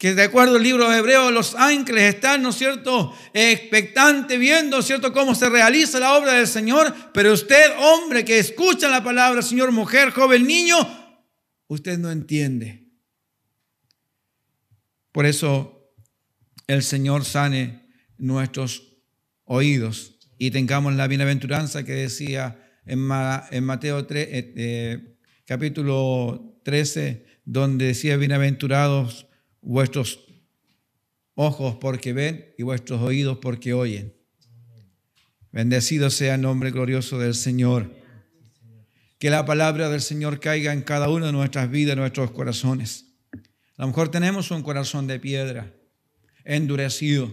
que 0.00 0.14
de 0.14 0.22
acuerdo 0.22 0.56
al 0.56 0.62
libro 0.62 0.88
de 0.88 0.96
Hebreo, 0.96 1.30
los 1.30 1.54
ángeles 1.54 2.14
están, 2.14 2.40
¿no 2.40 2.48
es 2.48 2.56
cierto?, 2.56 3.14
expectantes, 3.34 4.40
viendo, 4.40 4.80
¿cierto?, 4.80 5.12
cómo 5.12 5.34
se 5.34 5.50
realiza 5.50 6.00
la 6.00 6.16
obra 6.16 6.32
del 6.32 6.46
Señor, 6.46 6.94
pero 7.12 7.34
usted, 7.34 7.76
hombre 7.78 8.24
que 8.24 8.38
escucha 8.38 8.88
la 8.88 9.04
palabra, 9.04 9.42
Señor, 9.42 9.72
mujer, 9.72 10.08
joven, 10.08 10.46
niño, 10.46 10.76
usted 11.66 11.98
no 11.98 12.10
entiende. 12.10 12.88
Por 15.12 15.26
eso 15.26 15.92
el 16.66 16.82
Señor 16.82 17.26
sane 17.26 17.86
nuestros 18.16 19.02
oídos 19.44 20.18
y 20.38 20.50
tengamos 20.50 20.94
la 20.94 21.08
bienaventuranza 21.08 21.84
que 21.84 21.92
decía 21.92 22.58
en, 22.86 23.00
Mateo 23.00 24.06
3, 24.06 24.28
eh, 24.30 24.54
eh, 24.56 25.16
capítulo 25.44 26.58
13, 26.64 27.26
donde 27.44 27.88
decía, 27.88 28.16
bienaventurados 28.16 29.26
vuestros 29.60 30.20
ojos 31.34 31.76
porque 31.80 32.12
ven 32.12 32.54
y 32.58 32.62
vuestros 32.62 33.00
oídos 33.00 33.38
porque 33.38 33.72
oyen. 33.72 34.14
Bendecido 35.52 36.10
sea 36.10 36.34
el 36.34 36.42
nombre 36.42 36.70
glorioso 36.70 37.18
del 37.18 37.34
Señor. 37.34 37.96
Que 39.18 39.30
la 39.30 39.44
palabra 39.44 39.88
del 39.88 40.00
Señor 40.00 40.40
caiga 40.40 40.72
en 40.72 40.82
cada 40.82 41.08
una 41.08 41.26
de 41.26 41.32
nuestras 41.32 41.70
vidas, 41.70 41.94
en 41.94 42.00
nuestros 42.00 42.30
corazones. 42.30 43.06
A 43.76 43.82
lo 43.82 43.88
mejor 43.88 44.10
tenemos 44.10 44.50
un 44.50 44.62
corazón 44.62 45.06
de 45.06 45.18
piedra, 45.18 45.74
endurecido. 46.44 47.32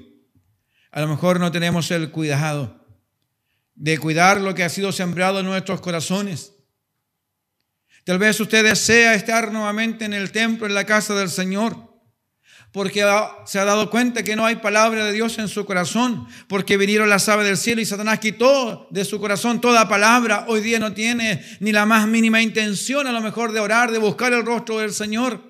A 0.91 1.01
lo 1.01 1.07
mejor 1.07 1.39
no 1.39 1.51
tenemos 1.51 1.91
el 1.91 2.09
cuidado 2.11 2.85
de 3.75 3.97
cuidar 3.99 4.41
lo 4.41 4.55
que 4.55 4.63
ha 4.63 4.69
sido 4.69 4.91
sembrado 4.91 5.39
en 5.39 5.45
nuestros 5.45 5.81
corazones. 5.81 6.53
Tal 8.03 8.17
vez 8.17 8.39
usted 8.39 8.63
desea 8.63 9.13
estar 9.13 9.51
nuevamente 9.51 10.05
en 10.05 10.13
el 10.13 10.31
templo, 10.31 10.65
en 10.65 10.73
la 10.73 10.85
casa 10.85 11.13
del 11.13 11.29
Señor 11.29 11.86
porque 12.71 13.03
se 13.45 13.59
ha 13.59 13.65
dado 13.65 13.89
cuenta 13.89 14.23
que 14.23 14.35
no 14.35 14.45
hay 14.45 14.57
palabra 14.57 15.05
de 15.05 15.13
Dios 15.13 15.39
en 15.39 15.47
su 15.47 15.65
corazón, 15.65 16.27
porque 16.47 16.77
vinieron 16.77 17.09
las 17.09 17.27
aves 17.29 17.47
del 17.47 17.57
cielo 17.57 17.81
y 17.81 17.85
Satanás 17.85 18.19
quitó 18.19 18.87
de 18.91 19.05
su 19.05 19.19
corazón 19.19 19.61
toda 19.61 19.87
palabra. 19.87 20.45
Hoy 20.47 20.61
día 20.61 20.79
no 20.79 20.93
tiene 20.93 21.43
ni 21.59 21.71
la 21.71 21.85
más 21.85 22.07
mínima 22.07 22.41
intención 22.41 23.07
a 23.07 23.11
lo 23.11 23.21
mejor 23.21 23.51
de 23.51 23.59
orar, 23.59 23.91
de 23.91 23.97
buscar 23.97 24.33
el 24.33 24.45
rostro 24.45 24.79
del 24.79 24.93
Señor. 24.93 25.41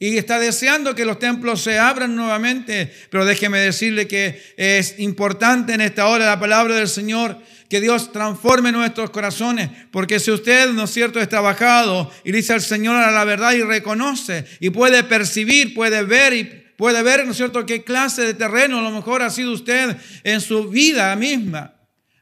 Y 0.00 0.16
está 0.16 0.38
deseando 0.38 0.94
que 0.94 1.04
los 1.04 1.18
templos 1.18 1.60
se 1.60 1.78
abran 1.78 2.14
nuevamente, 2.14 2.92
pero 3.10 3.24
déjeme 3.24 3.58
decirle 3.58 4.06
que 4.06 4.40
es 4.56 5.00
importante 5.00 5.74
en 5.74 5.80
esta 5.80 6.06
hora 6.06 6.26
la 6.26 6.38
palabra 6.38 6.76
del 6.76 6.88
Señor 6.88 7.42
que 7.68 7.80
Dios 7.80 8.12
transforme 8.12 8.72
nuestros 8.72 9.10
corazones, 9.10 9.70
porque 9.90 10.20
si 10.20 10.30
usted, 10.30 10.70
¿no 10.70 10.84
es 10.84 10.90
cierto?, 10.90 11.20
es 11.20 11.28
trabajado 11.28 12.10
y 12.24 12.32
dice 12.32 12.52
al 12.52 12.62
Señor 12.62 12.96
a 12.96 13.10
la 13.10 13.24
verdad 13.24 13.52
y 13.52 13.62
reconoce 13.62 14.44
y 14.60 14.70
puede 14.70 15.04
percibir, 15.04 15.74
puede 15.74 16.02
ver 16.02 16.32
y 16.32 16.44
puede 16.76 17.02
ver, 17.02 17.24
¿no 17.24 17.32
es 17.32 17.36
cierto?, 17.36 17.66
qué 17.66 17.84
clase 17.84 18.22
de 18.22 18.34
terreno 18.34 18.78
a 18.78 18.82
lo 18.82 18.90
mejor 18.90 19.22
ha 19.22 19.30
sido 19.30 19.52
usted 19.52 19.96
en 20.24 20.40
su 20.40 20.68
vida 20.68 21.14
misma. 21.16 21.77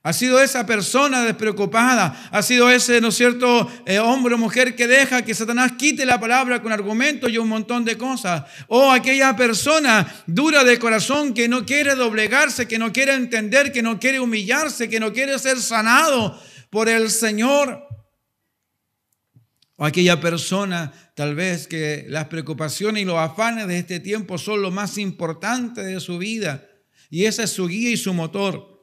Ha 0.07 0.13
sido 0.13 0.41
esa 0.41 0.65
persona 0.65 1.25
despreocupada, 1.25 2.29
ha 2.31 2.41
sido 2.41 2.71
ese, 2.71 3.01
¿no 3.01 3.09
es 3.09 3.17
cierto?, 3.17 3.69
eh, 3.87 3.99
hombre 3.99 4.37
o 4.37 4.39
mujer 4.39 4.77
que 4.77 4.87
deja 4.87 5.23
que 5.23 5.35
Satanás 5.35 5.73
quite 5.77 6.07
la 6.07 6.21
palabra 6.21 6.63
con 6.63 6.71
argumentos 6.71 7.29
y 7.29 7.39
un 7.39 7.49
montón 7.49 7.85
de 7.85 7.99
cosas. 7.99 8.45
O 8.69 8.93
aquella 8.93 9.35
persona 9.35 10.07
dura 10.29 10.63
de 10.63 10.79
corazón 10.79 11.35
que 11.35 11.49
no 11.49 11.67
quiere 11.67 11.97
doblegarse, 11.97 12.69
que 12.69 12.79
no 12.79 12.93
quiere 12.93 13.15
entender, 13.15 13.73
que 13.73 13.83
no 13.83 13.99
quiere 13.99 14.21
humillarse, 14.21 14.89
que 14.89 15.01
no 15.01 15.13
quiere 15.13 15.41
ser 15.41 15.61
sanado 15.61 16.41
por 16.71 16.89
el 16.89 17.11
Señor. 17.11 17.89
O 19.75 19.85
aquella 19.85 20.21
persona 20.21 20.93
tal 21.17 21.35
vez 21.35 21.67
que 21.67 22.05
las 22.07 22.27
preocupaciones 22.27 23.03
y 23.03 23.07
los 23.07 23.19
afanes 23.19 23.67
de 23.67 23.81
este 23.81 23.99
tiempo 23.99 24.39
son 24.39 24.63
lo 24.63 24.71
más 24.71 24.99
importante 24.99 25.83
de 25.83 25.99
su 25.99 26.17
vida. 26.19 26.65
Y 27.11 27.25
esa 27.25 27.43
es 27.43 27.51
su 27.51 27.67
guía 27.67 27.91
y 27.91 27.97
su 27.97 28.15
motor 28.15 28.76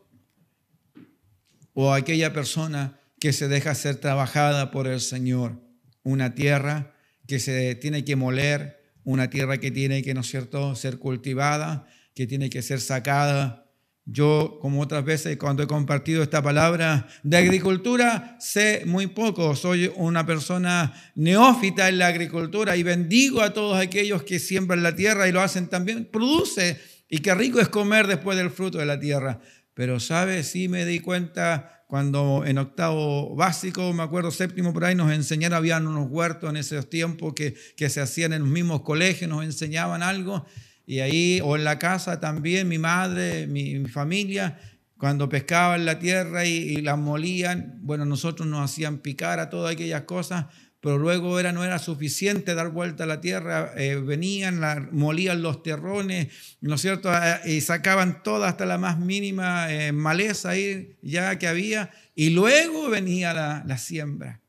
o 1.74 1.94
aquella 1.94 2.34
persona 2.34 3.00
que 3.20 3.34
se 3.34 3.48
deja 3.48 3.74
ser 3.76 3.96
trabajada 3.98 4.72
por 4.72 4.88
el 4.88 5.00
Señor. 5.00 5.62
Una 6.04 6.36
tierra 6.36 6.94
que 7.28 7.40
se 7.40 7.76
tiene 7.76 8.04
que 8.04 8.16
moler, 8.16 8.82
una 9.04 9.30
tierra 9.30 9.58
que 9.58 9.72
tiene 9.72 10.04
que, 10.04 10.14
¿no 10.14 10.22
es 10.22 10.28
cierto?, 10.28 10.76
ser 10.76 10.98
cultivada, 10.98 11.88
que 12.14 12.28
tiene 12.28 12.50
que 12.50 12.62
ser 12.62 12.82
sacada. 12.82 13.72
Yo, 14.06 14.60
como 14.62 14.82
otras 14.82 15.06
veces, 15.06 15.38
cuando 15.38 15.64
he 15.64 15.68
compartido 15.68 16.22
esta 16.22 16.42
palabra 16.42 17.08
de 17.24 17.38
agricultura, 17.38 18.36
sé 18.40 18.84
muy 18.86 19.08
poco. 19.08 19.56
Soy 19.56 19.90
una 19.96 20.26
persona 20.26 20.94
neófita 21.16 21.88
en 21.88 22.00
la 22.00 22.08
agricultura 22.08 22.76
y 22.76 22.84
bendigo 22.84 23.42
a 23.42 23.54
todos 23.54 23.78
aquellos 23.78 24.24
que 24.24 24.40
siembran 24.40 24.84
la 24.84 24.96
tierra 24.96 25.30
y 25.30 25.32
lo 25.32 25.40
hacen 25.42 25.68
también. 25.68 26.10
Produce 26.12 26.82
y 27.08 27.20
qué 27.20 27.34
rico 27.34 27.62
es 27.62 27.70
comer 27.70 28.08
después 28.08 28.38
del 28.38 28.50
fruto 28.50 28.78
de 28.78 28.86
la 28.86 29.00
tierra. 29.00 29.40
Pero, 29.74 30.00
¿sabe? 30.00 30.44
Sí 30.44 30.68
me 30.68 30.86
di 30.86 31.00
cuenta 31.00 31.84
cuando 31.88 32.44
en 32.46 32.58
octavo 32.58 33.36
básico, 33.36 33.94
me 33.94 34.04
acuerdo 34.04 34.32
séptimo 34.32 34.74
por 34.74 34.86
ahí, 34.86 34.96
nos 34.96 35.12
enseñaron, 35.12 35.58
habían 35.58 35.86
unos 35.88 36.10
huertos 36.10 36.50
en 36.50 36.58
esos 36.58 36.90
tiempos 36.90 37.34
que, 37.36 37.56
que 37.78 37.90
se 37.90 38.02
hacían 38.02 38.34
en 38.34 38.42
los 38.42 38.50
mismos 38.50 38.82
colegios, 38.82 39.30
nos 39.30 39.44
enseñaban 39.44 40.02
algo. 40.02 40.46
Y 40.86 41.00
ahí, 41.00 41.40
o 41.44 41.56
en 41.56 41.64
la 41.64 41.80
casa 41.80 42.20
también, 42.20 42.68
mi 42.68 42.78
madre, 42.78 43.48
mi, 43.48 43.86
familia, 43.86 44.60
cuando 44.98 45.30
pescaban 45.30 45.86
la 45.86 46.00
tierra 46.00 46.46
y, 46.46 46.52
y, 46.52 46.76
la 46.78 46.96
molían, 46.96 47.80
bueno, 47.82 48.06
nosotros 48.06 48.48
nos 48.48 48.70
hacían 48.70 48.98
picar 48.98 49.40
a 49.40 49.50
todas 49.50 49.74
aquellas 49.74 50.02
cosas, 50.02 50.48
pero 50.84 50.98
luego 50.98 51.40
era, 51.40 51.54
no 51.54 51.64
era 51.64 51.80
suficiente 51.80 52.56
dar 52.56 52.70
vuelta 52.70 53.06
a 53.06 53.08
la 53.08 53.22
tierra, 53.22 53.72
eh, 53.78 53.96
venían, 53.96 54.60
molían 54.92 55.42
los 55.42 55.64
terrones, 55.64 56.28
¿no 56.60 56.76
es 56.76 56.82
cierto? 56.82 57.10
Ah, 57.10 57.40
y 57.46 57.62
sacaban 57.62 58.22
toda 58.22 58.50
hasta 58.50 58.66
la 58.66 58.78
más 58.78 59.00
mínima 59.00 59.72
eh, 59.72 59.94
maleza 59.94 60.50
ahí 60.50 60.98
ya 61.02 61.40
que 61.40 61.48
había, 61.48 61.90
y 62.16 62.32
luego 62.32 62.90
venía 62.90 63.34
la, 63.34 63.64
la 63.66 63.78
siembra. 63.78 64.42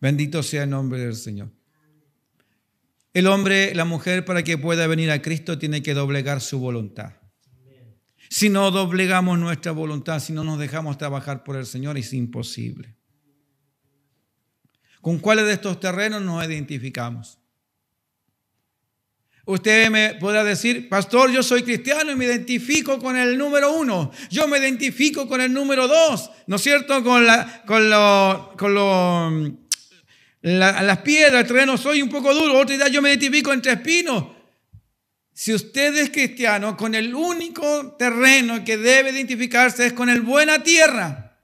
Bendito 0.00 0.42
sea 0.42 0.62
el 0.62 0.70
nombre 0.70 0.98
del 1.00 1.14
Señor. 1.14 1.50
El 3.12 3.26
hombre, 3.26 3.74
la 3.74 3.84
mujer, 3.84 4.24
para 4.24 4.42
que 4.42 4.56
pueda 4.56 4.86
venir 4.86 5.10
a 5.10 5.20
Cristo, 5.20 5.58
tiene 5.58 5.82
que 5.82 5.92
doblegar 5.92 6.40
su 6.40 6.58
voluntad. 6.58 7.12
Si 8.30 8.48
no 8.48 8.70
doblegamos 8.70 9.38
nuestra 9.38 9.72
voluntad, 9.72 10.18
si 10.18 10.32
no 10.32 10.44
nos 10.44 10.58
dejamos 10.58 10.96
trabajar 10.96 11.44
por 11.44 11.56
el 11.56 11.66
Señor, 11.66 11.98
es 11.98 12.14
imposible. 12.14 13.01
¿Con 15.02 15.18
cuáles 15.18 15.46
de 15.46 15.54
estos 15.54 15.80
terrenos 15.80 16.22
nos 16.22 16.46
identificamos? 16.46 17.36
Usted 19.44 19.90
me 19.90 20.14
podrá 20.14 20.44
decir, 20.44 20.88
pastor, 20.88 21.32
yo 21.32 21.42
soy 21.42 21.64
cristiano 21.64 22.12
y 22.12 22.14
me 22.14 22.26
identifico 22.26 23.00
con 23.00 23.16
el 23.16 23.36
número 23.36 23.72
uno. 23.72 24.12
Yo 24.30 24.46
me 24.46 24.58
identifico 24.58 25.26
con 25.26 25.40
el 25.40 25.52
número 25.52 25.88
dos, 25.88 26.30
¿no 26.46 26.54
es 26.54 26.62
cierto? 26.62 27.02
Con, 27.02 27.26
la, 27.26 27.64
con, 27.66 27.90
lo, 27.90 28.54
con 28.56 28.72
lo, 28.72 29.58
las 30.42 30.98
piedras, 30.98 31.40
el 31.40 31.46
terreno 31.48 31.76
soy 31.76 32.00
un 32.00 32.08
poco 32.08 32.32
duro. 32.32 32.56
Otra 32.56 32.76
idea, 32.76 32.86
yo 32.86 33.02
me 33.02 33.08
identifico 33.08 33.52
entre 33.52 33.72
espinos. 33.72 34.26
Si 35.32 35.52
usted 35.52 35.96
es 35.96 36.10
cristiano, 36.10 36.76
con 36.76 36.94
el 36.94 37.12
único 37.12 37.96
terreno 37.98 38.64
que 38.64 38.76
debe 38.76 39.10
identificarse 39.10 39.86
es 39.86 39.92
con 39.94 40.08
el 40.08 40.20
buena 40.20 40.62
tierra, 40.62 41.40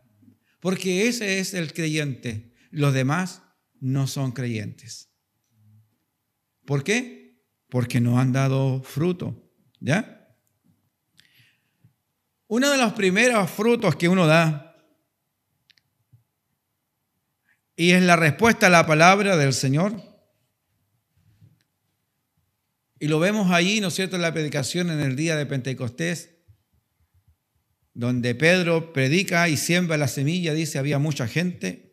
porque 0.61 1.09
ese 1.09 1.41
es 1.41 1.55
el 1.55 1.73
creyente. 1.73 2.53
Los 2.71 2.95
demás 2.95 3.43
no 3.81 4.07
son 4.07 4.33
creyentes. 4.33 5.09
¿Por 6.65 6.85
qué? 6.85 7.43
Porque 7.69 8.01
no 8.01 8.19
han 8.19 8.33
dado 8.33 8.83
fruto. 8.83 9.51
¿Ya? 9.81 10.37
Uno 12.47 12.71
de 12.71 12.79
los 12.79 12.95
primeros 12.95 13.51
frutos 13.51 13.97
que 13.97 14.09
uno 14.09 14.27
da, 14.27 14.77
y 17.77 17.93
es 17.93 18.03
la 18.03 18.17
respuesta 18.17 18.67
a 18.67 18.71
la 18.71 18.87
palabra 18.87 19.37
del 19.37 19.53
Señor, 19.53 20.03
y 22.99 23.07
lo 23.07 23.21
vemos 23.21 23.53
ahí, 23.53 23.81
¿no 23.81 23.89
es 23.89 23.95
cierto?, 23.95 24.17
en 24.17 24.23
la 24.23 24.33
predicación 24.33 24.91
en 24.91 25.01
el 25.01 25.15
día 25.15 25.37
de 25.37 25.47
Pentecostés, 25.47 26.37
donde 27.95 28.35
Pedro 28.35 28.93
predica 28.93 29.49
y 29.49 29.57
siembra 29.57 29.97
la 29.97 30.09
semilla, 30.09 30.55
dice, 30.55 30.79
había 30.79 30.99
mucha 30.99 31.29
gente, 31.29 31.88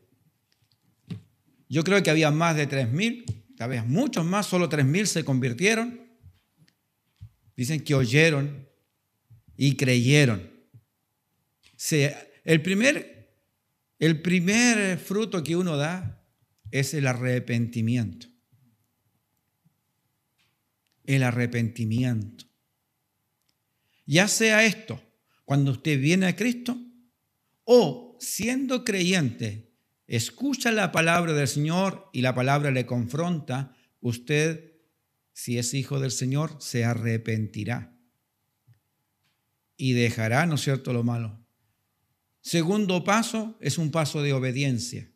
yo 1.68 1.84
creo 1.84 2.02
que 2.04 2.10
había 2.10 2.32
más 2.32 2.56
de 2.56 2.70
3.000, 2.70 3.56
tal 3.58 3.70
vez 3.70 3.86
muchos 3.86 4.26
más, 4.26 4.46
solo 4.46 4.70
3.000 4.70 5.06
se 5.06 5.26
convirtieron. 5.26 6.00
Dicen 7.56 7.82
que 7.82 7.96
oyeron 7.96 8.68
y 9.58 9.76
creyeron. 9.76 10.52
el, 12.44 12.62
primer, 12.62 13.34
el 14.00 14.22
primer 14.22 14.98
fruto 15.00 15.44
que 15.44 15.56
uno 15.56 15.78
da 15.78 16.24
es 16.72 16.94
el 16.94 17.08
arrepentimiento. 17.08 18.28
El 21.06 21.24
arrepentimiento. 21.24 22.46
Ya 24.06 24.28
sea 24.28 24.66
esto, 24.66 25.02
cuando 25.46 25.72
usted 25.72 26.00
viene 26.00 26.28
a 26.28 26.36
Cristo, 26.36 26.78
o 27.64 28.18
siendo 28.20 28.84
creyente, 28.84 29.65
escucha 30.08 30.72
la 30.72 30.92
palabra 30.92 31.34
del 31.34 31.48
Señor 31.48 32.10
y 32.14 32.22
la 32.22 32.36
palabra 32.36 32.72
le 32.72 32.86
confronta, 32.86 33.76
usted, 34.02 34.74
si 35.34 35.58
es 35.58 35.74
hijo 35.74 36.00
del 36.00 36.12
Señor, 36.12 36.58
se 36.60 36.86
arrepentirá 36.86 37.96
y 39.78 39.94
dejará, 39.94 40.46
¿no 40.46 40.56
es 40.56 40.62
cierto?, 40.62 40.94
lo 40.94 41.04
malo. 41.04 41.46
Segundo 42.42 43.04
paso 43.04 43.58
es 43.60 43.78
un 43.78 43.92
paso 43.92 44.22
de 44.22 44.34
obediencia. 44.34 45.12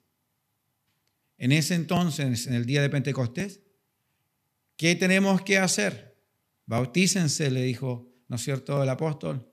En 1.38 1.52
ese 1.52 1.75
entonces, 1.75 2.47
en 2.47 2.54
el 2.54 2.65
día 2.65 2.82
de 2.82 2.89
Pentecostés, 2.89 3.62
¿qué 4.75 4.95
tenemos 4.95 5.41
que 5.43 5.58
hacer? 5.58 6.17
Bautícense, 6.65 7.49
le 7.52 7.62
dijo, 7.63 8.12
¿no 8.28 8.36
es 8.36 8.43
cierto?, 8.43 8.82
el 8.84 8.89
apóstol, 8.89 9.49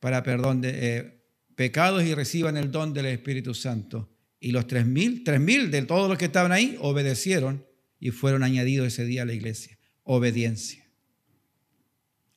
para 0.00 0.22
perdón 0.22 0.62
eh, 0.64 1.22
pecados 1.54 2.02
y 2.02 2.14
reciban 2.14 2.56
el 2.56 2.72
don 2.72 2.92
del 2.92 3.06
Espíritu 3.06 3.54
Santo. 3.54 4.15
Y 4.38 4.52
los 4.52 4.66
tres 4.66 4.86
mil, 4.86 5.24
tres 5.24 5.40
mil 5.40 5.70
de 5.70 5.82
todos 5.82 6.08
los 6.08 6.18
que 6.18 6.26
estaban 6.26 6.52
ahí 6.52 6.76
obedecieron 6.80 7.66
y 7.98 8.10
fueron 8.10 8.42
añadidos 8.42 8.88
ese 8.88 9.04
día 9.04 9.22
a 9.22 9.26
la 9.26 9.32
iglesia. 9.32 9.78
Obediencia. 10.02 10.84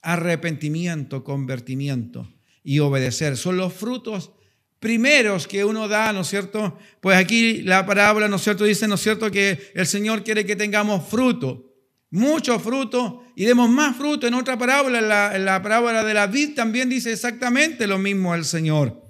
Arrepentimiento, 0.02 1.24
convertimiento 1.24 2.34
y 2.64 2.80
obedecer. 2.80 3.38
Son 3.38 3.58
los 3.58 3.74
frutos 3.74 4.32
primeros 4.80 5.48
que 5.48 5.66
uno 5.66 5.88
da, 5.88 6.14
¿no 6.14 6.22
es 6.22 6.28
cierto? 6.28 6.78
Pues 7.02 7.18
aquí 7.18 7.62
la 7.64 7.86
parábola, 7.86 8.28
¿no 8.28 8.38
es 8.38 8.44
cierto? 8.44 8.64
Dice, 8.64 8.88
¿no 8.88 8.96
es 8.96 9.02
cierto? 9.02 9.30
Que 9.30 9.72
el 9.76 9.86
Señor 9.86 10.24
quiere 10.24 10.46
que 10.46 10.56
tengamos 10.56 11.08
fruto, 11.08 11.76
mucho 12.12 12.60
fruto 12.60 13.24
y 13.36 13.46
demos 13.46 13.70
más 13.70 13.96
fruto. 13.96 14.26
En 14.28 14.34
otra 14.34 14.58
parábola, 14.58 15.36
en 15.36 15.46
la, 15.46 15.62
parábola 15.62 16.04
de 16.04 16.14
la 16.14 16.28
vid 16.28 16.56
también 16.56 16.90
dice 16.90 17.12
exactamente 17.12 17.88
lo 17.88 17.98
mismo 17.98 18.34
el 18.34 18.46
Señor, 18.46 19.04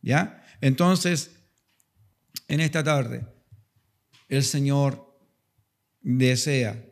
¿ya? 0.00 0.42
Entonces, 0.60 1.35
en 2.48 2.60
esta 2.60 2.82
tarde, 2.82 3.26
el 4.28 4.42
Señor 4.42 5.18
desea 6.00 6.84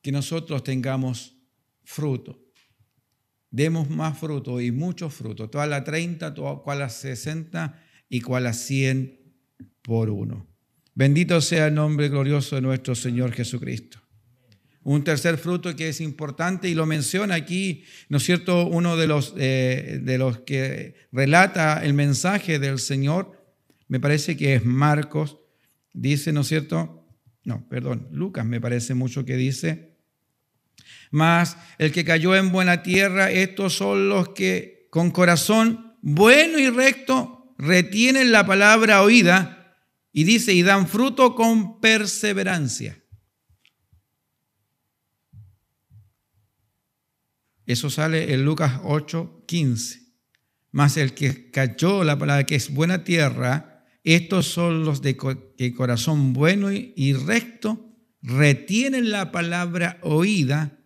que 0.00 0.12
nosotros 0.12 0.62
tengamos 0.64 1.36
fruto 1.84 2.42
demos 3.52 3.90
más 3.90 4.18
fruto 4.18 4.60
y 4.60 4.72
mucho 4.72 5.10
fruto, 5.10 5.48
toda 5.48 5.66
la 5.66 5.84
30, 5.84 6.34
toda, 6.34 6.62
cual 6.62 6.82
a 6.82 6.88
60 6.88 7.80
y 8.08 8.20
cual 8.22 8.46
a 8.46 8.54
100 8.54 9.20
por 9.82 10.10
uno. 10.10 10.48
Bendito 10.94 11.40
sea 11.40 11.68
el 11.68 11.74
nombre 11.74 12.08
glorioso 12.08 12.56
de 12.56 12.62
nuestro 12.62 12.94
Señor 12.94 13.32
Jesucristo. 13.32 14.00
Un 14.84 15.04
tercer 15.04 15.38
fruto 15.38 15.76
que 15.76 15.90
es 15.90 16.00
importante 16.00 16.68
y 16.68 16.74
lo 16.74 16.86
menciona 16.86 17.36
aquí, 17.36 17.84
¿no 18.08 18.16
es 18.16 18.24
cierto? 18.24 18.66
Uno 18.66 18.96
de 18.96 19.06
los, 19.06 19.32
eh, 19.36 20.00
de 20.02 20.18
los 20.18 20.38
que 20.40 20.94
relata 21.12 21.84
el 21.84 21.94
mensaje 21.94 22.58
del 22.58 22.78
Señor, 22.80 23.41
me 23.92 24.00
parece 24.00 24.38
que 24.38 24.54
es 24.54 24.64
Marcos, 24.64 25.36
dice, 25.92 26.32
¿no 26.32 26.40
es 26.40 26.46
cierto? 26.46 27.06
No, 27.44 27.68
perdón, 27.68 28.08
Lucas 28.10 28.46
me 28.46 28.58
parece 28.58 28.94
mucho 28.94 29.26
que 29.26 29.36
dice, 29.36 29.98
mas 31.10 31.58
el 31.76 31.92
que 31.92 32.02
cayó 32.02 32.34
en 32.34 32.52
buena 32.52 32.82
tierra, 32.82 33.30
estos 33.30 33.76
son 33.76 34.08
los 34.08 34.30
que 34.30 34.86
con 34.88 35.10
corazón 35.10 35.98
bueno 36.00 36.58
y 36.58 36.70
recto 36.70 37.54
retienen 37.58 38.32
la 38.32 38.46
palabra 38.46 39.02
oída 39.02 39.76
y 40.10 40.24
dice, 40.24 40.54
y 40.54 40.62
dan 40.62 40.88
fruto 40.88 41.34
con 41.34 41.78
perseverancia. 41.78 42.98
Eso 47.66 47.90
sale 47.90 48.32
en 48.32 48.42
Lucas 48.46 48.80
8, 48.84 49.44
15. 49.46 50.00
Mas 50.70 50.96
el 50.96 51.12
que 51.12 51.50
cayó 51.50 52.04
la 52.04 52.18
palabra 52.18 52.46
que 52.46 52.54
es 52.54 52.72
buena 52.72 53.04
tierra, 53.04 53.68
estos 54.04 54.46
son 54.46 54.84
los 54.84 55.00
de 55.02 55.16
corazón 55.76 56.32
bueno 56.32 56.72
y 56.72 57.12
recto, 57.12 57.92
retienen 58.22 59.10
la 59.10 59.32
palabra 59.32 59.98
oída 60.02 60.78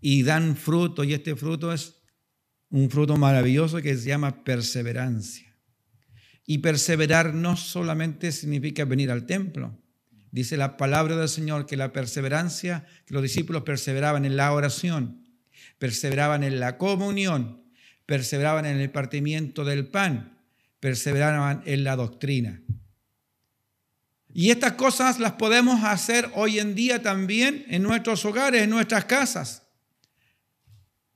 y 0.00 0.22
dan 0.22 0.56
fruto, 0.56 1.04
y 1.04 1.14
este 1.14 1.36
fruto 1.36 1.72
es 1.72 2.02
un 2.70 2.90
fruto 2.90 3.16
maravilloso 3.16 3.80
que 3.80 3.96
se 3.96 4.08
llama 4.08 4.44
perseverancia. 4.44 5.56
Y 6.46 6.58
perseverar 6.58 7.34
no 7.34 7.56
solamente 7.56 8.30
significa 8.32 8.84
venir 8.84 9.10
al 9.10 9.26
templo. 9.26 9.76
Dice 10.30 10.56
la 10.56 10.76
palabra 10.76 11.16
del 11.16 11.28
Señor 11.28 11.66
que 11.66 11.76
la 11.76 11.92
perseverancia, 11.92 12.86
que 13.06 13.14
los 13.14 13.22
discípulos 13.22 13.62
perseveraban 13.62 14.24
en 14.24 14.36
la 14.36 14.52
oración, 14.52 15.24
perseveraban 15.78 16.44
en 16.44 16.60
la 16.60 16.78
comunión, 16.78 17.62
perseveraban 18.04 18.66
en 18.66 18.78
el 18.78 18.90
partimiento 18.90 19.64
del 19.64 19.88
pan, 19.88 20.35
perseveraban 20.80 21.62
en 21.66 21.84
la 21.84 21.96
doctrina. 21.96 22.62
Y 24.32 24.50
estas 24.50 24.72
cosas 24.72 25.18
las 25.18 25.32
podemos 25.32 25.82
hacer 25.82 26.30
hoy 26.34 26.58
en 26.58 26.74
día 26.74 27.00
también 27.00 27.64
en 27.68 27.82
nuestros 27.82 28.22
hogares, 28.26 28.62
en 28.62 28.68
nuestras 28.70 29.06
casas. 29.06 29.62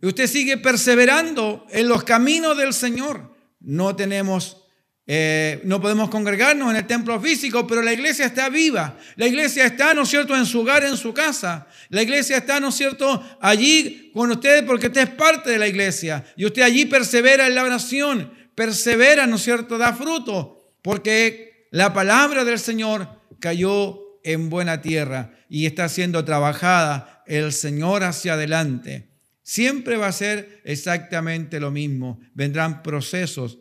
Y 0.01 0.07
usted 0.07 0.27
sigue 0.27 0.57
perseverando 0.57 1.66
en 1.70 1.87
los 1.87 2.05
caminos 2.05 2.57
del 2.57 2.73
Señor. 2.73 3.37
No 3.61 3.94
tenemos, 3.94 4.64
eh, 5.07 5.61
no 5.64 5.83
podemos 5.83 6.09
congregarnos 6.09 6.70
en 6.70 6.77
el 6.77 6.87
templo 6.87 7.20
físico, 7.20 7.66
pero 7.66 7.83
la 7.83 7.92
iglesia 7.92 8.25
está 8.25 8.49
viva. 8.49 8.96
La 9.16 9.27
iglesia 9.27 9.66
está, 9.66 9.92
¿no 9.92 10.03
es 10.03 10.09
cierto?, 10.09 10.35
en 10.35 10.46
su 10.46 10.61
hogar, 10.61 10.83
en 10.85 10.96
su 10.96 11.12
casa. 11.12 11.66
La 11.90 12.03
iglesia 12.03 12.38
está, 12.38 12.59
¿no 12.59 12.68
es 12.68 12.75
cierto?, 12.75 13.23
allí 13.42 14.11
con 14.14 14.31
usted 14.31 14.64
porque 14.64 14.87
usted 14.87 15.03
es 15.03 15.11
parte 15.11 15.51
de 15.51 15.59
la 15.59 15.68
iglesia. 15.68 16.25
Y 16.38 16.46
usted 16.46 16.62
allí 16.62 16.87
persevera 16.87 17.46
en 17.46 17.55
la 17.55 17.64
oración, 17.64 18.33
persevera, 18.61 19.27
¿no 19.27 19.37
es 19.37 19.42
cierto?, 19.42 19.79
da 19.79 19.94
fruto, 19.94 20.77
porque 20.83 21.66
la 21.70 21.94
palabra 21.94 22.44
del 22.44 22.59
Señor 22.59 23.09
cayó 23.38 24.20
en 24.23 24.51
buena 24.51 24.83
tierra 24.83 25.33
y 25.49 25.64
está 25.64 25.88
siendo 25.88 26.27
trabajada 26.27 27.25
el 27.27 27.55
Señor 27.55 28.03
hacia 28.03 28.35
adelante. 28.35 29.09
Siempre 29.42 29.96
va 29.96 30.09
a 30.09 30.12
ser 30.12 30.61
exactamente 30.64 31.59
lo 31.59 31.70
mismo. 31.70 32.20
Vendrán 32.35 32.83
procesos, 32.83 33.61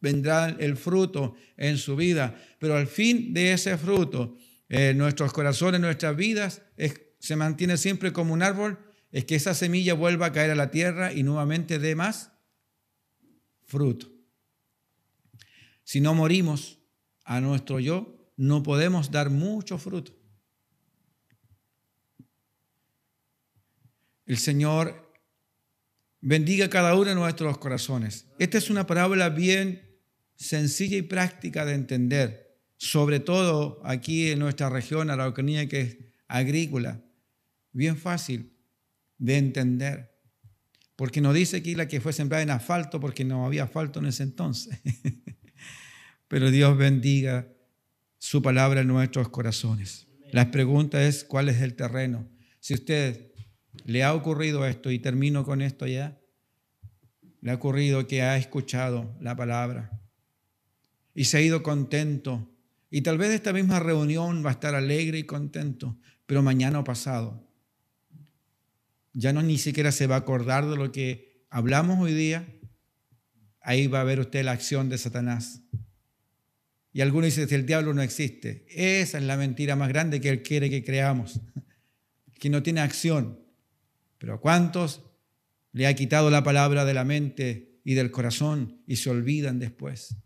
vendrá 0.00 0.54
el 0.60 0.76
fruto 0.76 1.34
en 1.56 1.76
su 1.76 1.96
vida, 1.96 2.36
pero 2.60 2.76
al 2.76 2.86
fin 2.86 3.34
de 3.34 3.52
ese 3.52 3.76
fruto, 3.76 4.38
eh, 4.68 4.94
nuestros 4.94 5.32
corazones, 5.32 5.80
nuestras 5.80 6.14
vidas, 6.14 6.62
se 7.18 7.34
mantiene 7.34 7.76
siempre 7.76 8.12
como 8.12 8.32
un 8.32 8.44
árbol, 8.44 8.78
es 9.10 9.24
que 9.24 9.34
esa 9.34 9.54
semilla 9.54 9.94
vuelva 9.94 10.26
a 10.26 10.32
caer 10.32 10.52
a 10.52 10.54
la 10.54 10.70
tierra 10.70 11.12
y 11.12 11.24
nuevamente 11.24 11.80
dé 11.80 11.96
más 11.96 12.30
fruto. 13.64 14.15
Si 15.86 16.00
no 16.00 16.14
morimos 16.14 16.80
a 17.24 17.40
nuestro 17.40 17.78
yo, 17.78 18.32
no 18.36 18.64
podemos 18.64 19.12
dar 19.12 19.30
mucho 19.30 19.78
fruto. 19.78 20.12
El 24.26 24.36
Señor 24.36 25.14
bendiga 26.20 26.68
cada 26.68 26.96
uno 26.96 27.04
de 27.04 27.14
nuestros 27.14 27.58
corazones. 27.58 28.26
Esta 28.40 28.58
es 28.58 28.68
una 28.68 28.88
parábola 28.88 29.28
bien 29.28 29.96
sencilla 30.34 30.96
y 30.96 31.02
práctica 31.02 31.64
de 31.64 31.74
entender, 31.74 32.58
sobre 32.78 33.20
todo 33.20 33.80
aquí 33.84 34.32
en 34.32 34.40
nuestra 34.40 34.68
región 34.68 35.08
araucanía 35.08 35.68
que 35.68 35.80
es 35.82 35.98
agrícola, 36.26 37.00
bien 37.70 37.96
fácil 37.96 38.52
de 39.18 39.38
entender. 39.38 40.18
Porque 40.96 41.20
no 41.20 41.32
dice 41.32 41.58
aquí 41.58 41.76
la 41.76 41.86
que 41.86 42.00
fue 42.00 42.12
sembrada 42.12 42.42
en 42.42 42.50
asfalto 42.50 42.98
porque 42.98 43.24
no 43.24 43.46
había 43.46 43.62
asfalto 43.62 44.00
en 44.00 44.06
ese 44.06 44.24
entonces. 44.24 44.76
Pero 46.28 46.50
Dios 46.50 46.76
bendiga 46.76 47.48
su 48.18 48.42
palabra 48.42 48.80
en 48.80 48.88
nuestros 48.88 49.28
corazones. 49.28 50.08
La 50.32 50.50
pregunta 50.50 51.02
es, 51.06 51.24
¿cuál 51.24 51.48
es 51.48 51.60
el 51.60 51.74
terreno? 51.74 52.28
Si 52.60 52.74
usted 52.74 53.32
le 53.84 54.02
ha 54.02 54.14
ocurrido 54.14 54.66
esto 54.66 54.90
y 54.90 54.98
termino 54.98 55.44
con 55.44 55.62
esto 55.62 55.86
ya, 55.86 56.18
le 57.40 57.50
ha 57.50 57.54
ocurrido 57.54 58.06
que 58.06 58.22
ha 58.22 58.36
escuchado 58.36 59.16
la 59.20 59.36
palabra 59.36 60.00
y 61.14 61.24
se 61.24 61.38
ha 61.38 61.40
ido 61.40 61.62
contento. 61.62 62.50
Y 62.90 63.02
tal 63.02 63.18
vez 63.18 63.30
esta 63.30 63.52
misma 63.52 63.78
reunión 63.78 64.44
va 64.44 64.50
a 64.50 64.54
estar 64.54 64.74
alegre 64.74 65.18
y 65.18 65.24
contento, 65.24 65.96
pero 66.26 66.42
mañana 66.42 66.80
o 66.80 66.84
pasado 66.84 67.46
ya 69.16 69.32
no 69.32 69.42
ni 69.42 69.56
siquiera 69.56 69.92
se 69.92 70.06
va 70.06 70.16
a 70.16 70.18
acordar 70.18 70.68
de 70.68 70.76
lo 70.76 70.92
que 70.92 71.42
hablamos 71.48 71.98
hoy 71.98 72.12
día. 72.12 72.46
Ahí 73.62 73.86
va 73.86 74.02
a 74.02 74.04
ver 74.04 74.20
usted 74.20 74.44
la 74.44 74.52
acción 74.52 74.90
de 74.90 74.98
Satanás. 74.98 75.62
Y 76.96 77.02
algunos 77.02 77.26
dicen 77.26 77.46
que 77.46 77.56
el 77.56 77.66
diablo 77.66 77.92
no 77.92 78.00
existe. 78.00 78.64
Esa 78.70 79.18
es 79.18 79.24
la 79.24 79.36
mentira 79.36 79.76
más 79.76 79.90
grande 79.90 80.18
que 80.18 80.30
él 80.30 80.42
quiere 80.42 80.70
que 80.70 80.82
creamos, 80.82 81.42
que 82.40 82.48
no 82.48 82.62
tiene 82.62 82.80
acción. 82.80 83.38
Pero 84.16 84.40
¿cuántos 84.40 85.02
le 85.72 85.86
ha 85.86 85.92
quitado 85.92 86.30
la 86.30 86.42
palabra 86.42 86.86
de 86.86 86.94
la 86.94 87.04
mente 87.04 87.80
y 87.84 87.92
del 87.92 88.10
corazón 88.10 88.80
y 88.86 88.96
se 88.96 89.10
olvidan 89.10 89.58
después. 89.58 90.16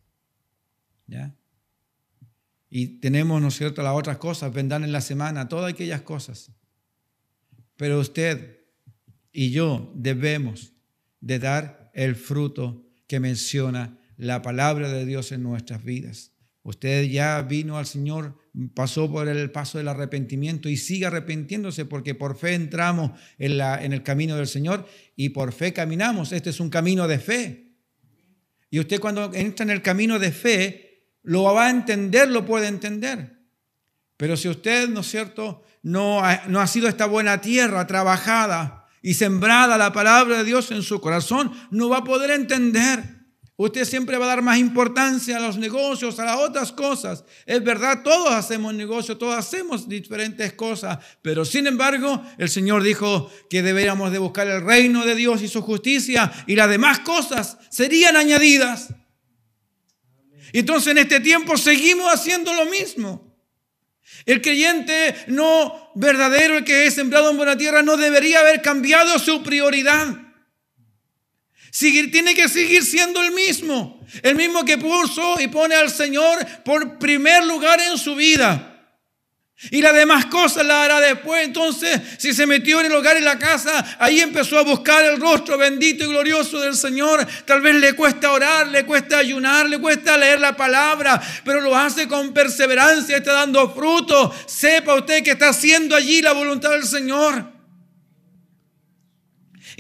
¿Ya? 1.09 1.37
Y 2.69 3.01
tenemos, 3.01 3.43
¿no 3.43 3.49
es 3.49 3.57
cierto?, 3.57 3.83
las 3.83 3.97
otras 3.97 4.19
cosas, 4.19 4.55
vendrán 4.55 4.85
en 4.85 4.93
la 4.93 5.01
semana, 5.01 5.49
todas 5.49 5.73
aquellas 5.73 6.03
cosas. 6.03 6.53
Pero 7.77 7.99
usted 7.99 8.61
y 9.33 9.51
yo 9.51 9.93
debemos 9.97 10.73
de 11.21 11.41
dar 11.41 11.91
el 11.95 12.15
fruto 12.15 12.87
que 13.09 13.19
menciona 13.19 13.99
la 14.17 14.43
palabra 14.43 14.89
de 14.89 15.05
Dios 15.05 15.33
en 15.33 15.43
nuestras 15.43 15.83
vidas. 15.83 16.30
Usted 16.63 17.05
ya 17.05 17.41
vino 17.43 17.79
al 17.79 17.87
Señor, 17.87 18.37
pasó 18.75 19.11
por 19.11 19.29
el 19.29 19.51
paso 19.51 19.79
del 19.79 19.89
arrepentimiento 19.89 20.69
y 20.69 20.77
sigue 20.77 21.07
arrepintiéndose 21.07 21.87
porque 21.87 22.15
por 22.15 22.37
fe 22.37 22.55
entramos 22.55 23.13
en, 23.39 23.57
la, 23.57 23.83
en 23.83 23.93
el 23.93 24.03
camino 24.03 24.37
del 24.37 24.47
Señor 24.47 24.87
y 25.17 25.31
por 25.31 25.53
fe 25.53 25.73
caminamos. 25.73 26.33
Este 26.33 26.51
es 26.51 26.61
un 26.61 26.69
camino 26.69 27.09
de 27.09 27.19
fe. 27.19 27.73
Y 28.71 28.79
usted 28.79 29.01
cuando 29.01 29.33
entra 29.33 29.65
en 29.65 29.71
el 29.71 29.83
camino 29.83 30.19
de 30.19 30.33
fe, 30.33 31.07
lo 31.23 31.43
va 31.45 31.67
a 31.67 31.71
entender, 31.71 32.29
lo 32.29 32.45
puede 32.45 32.69
entender. 32.69 33.39
Pero 34.17 34.37
si 34.37 34.49
usted, 34.49 34.89
¿no 34.89 35.01
es 35.01 35.11
cierto?, 35.11 35.65
no 35.83 36.21
no 36.49 36.61
ha 36.61 36.67
sido 36.67 36.89
esta 36.89 37.07
buena 37.07 37.41
tierra 37.41 37.87
trabajada 37.87 38.87
y 39.01 39.15
sembrada 39.15 39.79
la 39.79 39.95
palabra 39.95 40.39
de 40.39 40.45
Dios 40.45 40.71
en 40.73 40.83
su 40.83 41.01
corazón, 41.01 41.53
no 41.71 41.89
va 41.89 41.99
a 41.99 42.05
poder 42.05 42.31
entender. 42.31 43.20
Usted 43.63 43.85
siempre 43.85 44.17
va 44.17 44.25
a 44.25 44.29
dar 44.29 44.41
más 44.41 44.57
importancia 44.57 45.37
a 45.37 45.41
los 45.41 45.59
negocios, 45.59 46.19
a 46.19 46.25
las 46.25 46.37
otras 46.37 46.73
cosas. 46.73 47.25
Es 47.45 47.63
verdad, 47.63 48.03
todos 48.03 48.31
hacemos 48.31 48.73
negocios, 48.73 49.19
todos 49.19 49.37
hacemos 49.37 49.87
diferentes 49.87 50.55
cosas, 50.55 50.97
pero 51.21 51.45
sin 51.45 51.67
embargo, 51.67 52.25
el 52.39 52.49
Señor 52.49 52.83
dijo 52.83 53.31
que 53.51 53.61
deberíamos 53.61 54.13
de 54.13 54.19
buscar 54.19 54.49
el 54.49 54.63
reino 54.63 55.05
de 55.05 55.15
Dios 55.15 55.43
y 55.43 55.49
su 55.49 55.61
justicia 55.61 56.33
y 56.47 56.57
las 56.57 56.71
demás 56.71 57.01
cosas 57.01 57.59
serían 57.69 58.17
añadidas. 58.17 58.95
Entonces 60.55 60.93
en 60.93 60.97
este 60.97 61.21
tiempo 61.21 61.59
seguimos 61.59 62.11
haciendo 62.11 62.55
lo 62.55 62.65
mismo. 62.65 63.37
El 64.25 64.41
creyente 64.41 65.15
no 65.27 65.93
verdadero, 65.97 66.57
el 66.57 66.65
que 66.65 66.87
es 66.87 66.95
sembrado 66.95 67.31
en 67.31 67.37
buena 67.37 67.59
tierra, 67.59 67.83
no 67.83 67.99
debería 67.99 68.41
haber 68.41 68.63
cambiado 68.63 69.19
su 69.19 69.43
prioridad 69.43 70.30
tiene 71.71 72.35
que 72.35 72.49
seguir 72.49 72.85
siendo 72.85 73.23
el 73.23 73.33
mismo. 73.33 74.01
El 74.23 74.35
mismo 74.35 74.65
que 74.65 74.79
puso 74.79 75.41
y 75.41 75.49
pone 75.49 75.75
al 75.75 75.91
Señor 75.91 76.45
por 76.65 76.99
primer 76.99 77.45
lugar 77.45 77.81
en 77.81 77.97
su 77.97 78.15
vida. 78.15 78.67
Y 79.71 79.83
las 79.83 79.95
demás 79.95 80.27
cosas 80.27 80.65
las 80.65 80.87
hará 80.87 81.01
después. 81.01 81.45
Entonces, 81.45 82.01
si 82.17 82.33
se 82.33 82.47
metió 82.47 82.81
en 82.81 82.87
el 82.87 82.93
hogar, 82.95 83.19
en 83.19 83.27
la 83.27 83.39
casa, 83.39 83.99
ahí 83.99 84.21
empezó 84.21 84.59
a 84.59 84.63
buscar 84.63 85.05
el 85.05 85.21
rostro 85.21 85.59
bendito 85.59 86.05
y 86.05 86.09
glorioso 86.09 86.59
del 86.61 86.75
Señor. 86.75 87.27
Tal 87.45 87.61
vez 87.61 87.75
le 87.75 87.93
cuesta 87.93 88.33
orar, 88.33 88.69
le 88.69 88.87
cuesta 88.87 89.19
ayunar, 89.19 89.69
le 89.69 89.79
cuesta 89.79 90.17
leer 90.17 90.41
la 90.41 90.57
palabra, 90.57 91.21
pero 91.45 91.61
lo 91.61 91.77
hace 91.77 92.09
con 92.09 92.33
perseverancia, 92.33 93.19
está 93.19 93.35
dando 93.35 93.75
fruto. 93.75 94.35
Sepa 94.47 94.95
usted 94.95 95.23
que 95.23 95.33
está 95.33 95.51
haciendo 95.51 95.95
allí 95.95 96.23
la 96.23 96.33
voluntad 96.33 96.71
del 96.71 96.85
Señor. 96.85 97.60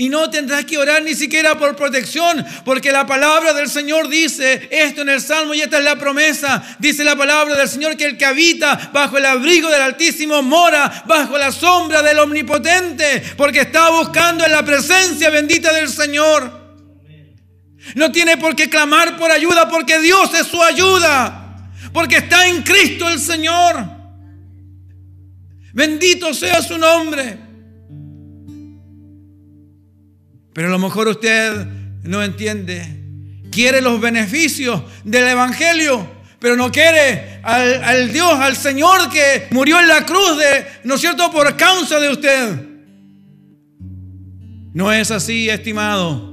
Y 0.00 0.08
no 0.08 0.30
tendrás 0.30 0.64
que 0.64 0.78
orar 0.78 1.02
ni 1.02 1.14
siquiera 1.14 1.58
por 1.58 1.76
protección, 1.76 2.42
porque 2.64 2.90
la 2.90 3.04
palabra 3.04 3.52
del 3.52 3.68
Señor 3.68 4.08
dice 4.08 4.66
esto 4.70 5.02
en 5.02 5.10
el 5.10 5.20
Salmo 5.20 5.52
y 5.52 5.60
esta 5.60 5.76
es 5.76 5.84
la 5.84 5.96
promesa. 5.96 6.64
Dice 6.78 7.04
la 7.04 7.16
palabra 7.16 7.54
del 7.54 7.68
Señor 7.68 7.98
que 7.98 8.06
el 8.06 8.16
que 8.16 8.24
habita 8.24 8.88
bajo 8.94 9.18
el 9.18 9.26
abrigo 9.26 9.68
del 9.68 9.82
Altísimo 9.82 10.40
mora 10.40 11.04
bajo 11.04 11.36
la 11.36 11.52
sombra 11.52 12.02
del 12.02 12.18
Omnipotente, 12.18 13.22
porque 13.36 13.60
está 13.60 13.90
buscando 13.90 14.42
en 14.46 14.52
la 14.52 14.64
presencia 14.64 15.28
bendita 15.28 15.70
del 15.70 15.90
Señor. 15.90 16.50
No 17.94 18.10
tiene 18.10 18.38
por 18.38 18.56
qué 18.56 18.70
clamar 18.70 19.18
por 19.18 19.30
ayuda, 19.30 19.68
porque 19.68 19.98
Dios 19.98 20.32
es 20.32 20.46
su 20.46 20.62
ayuda, 20.62 21.68
porque 21.92 22.16
está 22.16 22.48
en 22.48 22.62
Cristo 22.62 23.06
el 23.06 23.20
Señor. 23.20 23.84
Bendito 25.74 26.32
sea 26.32 26.62
su 26.62 26.78
nombre. 26.78 27.49
Pero 30.52 30.68
a 30.68 30.70
lo 30.70 30.78
mejor 30.78 31.08
usted 31.08 31.66
no 32.02 32.22
entiende. 32.22 32.98
Quiere 33.50 33.80
los 33.80 34.00
beneficios 34.00 34.82
del 35.04 35.28
Evangelio, 35.28 36.08
pero 36.38 36.56
no 36.56 36.70
quiere 36.70 37.40
al, 37.42 38.12
Dios, 38.12 38.32
al 38.32 38.56
Señor 38.56 39.10
que 39.10 39.48
murió 39.50 39.78
en 39.80 39.88
la 39.88 40.04
cruz, 40.06 40.38
de, 40.38 40.66
¿no 40.84 40.94
es 40.94 41.00
cierto?, 41.00 41.30
por 41.30 41.56
causa 41.56 41.98
de 41.98 42.08
usted. 42.10 42.66
No 44.72 44.92
es 44.92 45.10
así, 45.10 45.48
estimado. 45.48 46.30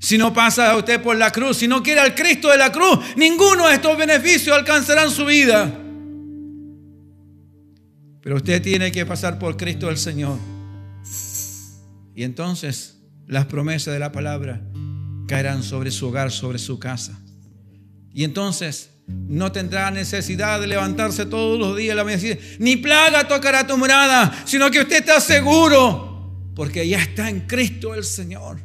Si 0.00 0.18
no 0.18 0.34
pasa 0.34 0.76
usted 0.76 1.00
por 1.00 1.16
la 1.16 1.30
cruz, 1.30 1.56
si 1.56 1.68
no 1.68 1.82
quiere 1.82 2.00
al 2.00 2.14
Cristo 2.14 2.50
de 2.50 2.58
la 2.58 2.70
cruz, 2.70 2.98
ninguno 3.16 3.68
de 3.68 3.74
estos 3.74 3.96
beneficios 3.96 4.54
alcanzarán 4.54 5.10
su 5.10 5.24
vida. 5.24 5.72
Pero 8.20 8.36
usted 8.36 8.60
tiene 8.60 8.92
que 8.92 9.06
pasar 9.06 9.38
por 9.38 9.56
Cristo 9.56 9.88
el 9.88 9.96
Señor. 9.96 10.53
Y 12.14 12.22
entonces 12.22 12.98
las 13.26 13.46
promesas 13.46 13.92
de 13.92 14.00
la 14.00 14.12
palabra 14.12 14.62
caerán 15.26 15.62
sobre 15.62 15.90
su 15.90 16.08
hogar, 16.08 16.30
sobre 16.30 16.58
su 16.58 16.78
casa. 16.78 17.18
Y 18.12 18.24
entonces 18.24 18.90
no 19.06 19.52
tendrá 19.52 19.90
necesidad 19.90 20.60
de 20.60 20.66
levantarse 20.66 21.26
todos 21.26 21.58
los 21.58 21.76
días 21.76 21.96
la 21.96 22.04
mañana 22.04 22.38
ni 22.58 22.76
plaga 22.76 23.26
tocará 23.26 23.66
tu 23.66 23.76
morada, 23.76 24.44
sino 24.46 24.70
que 24.70 24.80
usted 24.80 24.98
está 24.98 25.20
seguro, 25.20 26.52
porque 26.54 26.88
ya 26.88 27.02
está 27.02 27.28
en 27.28 27.40
Cristo 27.40 27.94
el 27.94 28.04
Señor. 28.04 28.60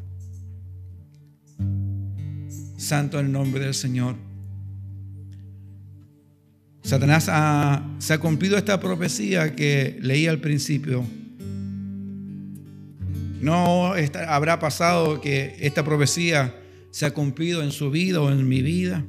Santo 2.78 3.20
el 3.20 3.32
nombre 3.32 3.66
del 3.66 3.74
Señor. 3.74 4.16
Satanás 6.82 7.26
se 8.00 8.14
ha 8.14 8.18
cumplido 8.20 8.58
esta 8.58 8.80
profecía 8.80 9.56
que 9.56 9.98
leí 10.02 10.28
al 10.28 10.40
principio 10.40 11.06
no 13.40 13.94
habrá 14.28 14.60
pasado 14.60 15.22
que 15.22 15.56
esta 15.60 15.84
profecía 15.84 16.56
se 16.92 17.06
ha 17.06 17.14
cumplido 17.14 17.64
en 17.64 17.72
su 17.72 17.92
vida 17.92 18.22
o 18.22 18.32
en 18.32 18.48
mi 18.48 18.62
vida. 18.62 19.06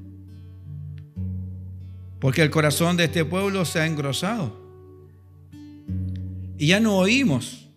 Porque 2.21 2.43
el 2.43 2.51
corazón 2.51 2.97
de 2.97 3.05
este 3.05 3.25
pueblo 3.25 3.65
se 3.65 3.81
ha 3.81 3.87
engrosado. 3.87 4.61
Y 6.59 6.67
ya 6.69 6.81
no 6.81 6.99
oímos 6.99 7.71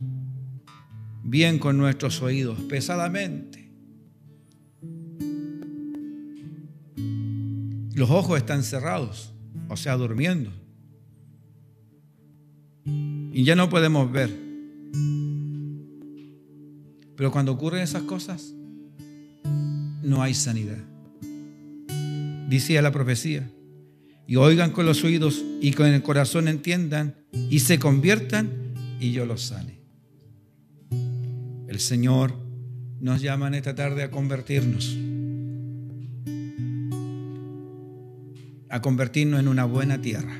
bien 1.23 1.57
con 1.57 1.77
nuestros 1.77 2.21
oídos, 2.21 2.59
pesadamente. 2.69 3.71
Los 7.95 8.09
ojos 8.09 8.37
están 8.37 8.63
cerrados, 8.63 9.33
o 9.69 9.77
sea, 9.77 9.95
durmiendo. 9.95 10.51
Y 12.85 13.43
ya 13.45 13.55
no 13.55 13.69
podemos 13.69 14.11
ver. 14.11 14.52
Pero 17.15 17.31
cuando 17.31 17.51
ocurren 17.51 17.81
esas 17.81 18.03
cosas, 18.03 18.53
no 20.01 20.21
hay 20.21 20.33
sanidad. 20.33 20.77
Dice 22.49 22.81
la 22.81 22.91
profecía, 22.91 23.49
y 24.27 24.35
oigan 24.35 24.71
con 24.71 24.85
los 24.85 25.03
oídos 25.03 25.43
y 25.61 25.71
con 25.71 25.87
el 25.87 26.01
corazón 26.01 26.47
entiendan 26.47 27.15
y 27.31 27.59
se 27.59 27.79
conviertan 27.79 28.73
y 28.99 29.11
yo 29.11 29.25
los 29.25 29.43
sane. 29.43 29.79
El 31.67 31.79
Señor 31.79 32.35
nos 32.99 33.21
llama 33.21 33.47
en 33.47 33.55
esta 33.55 33.75
tarde 33.75 34.03
a 34.03 34.11
convertirnos, 34.11 34.97
a 38.69 38.81
convertirnos 38.81 39.39
en 39.39 39.47
una 39.47 39.65
buena 39.65 40.01
tierra. 40.01 40.37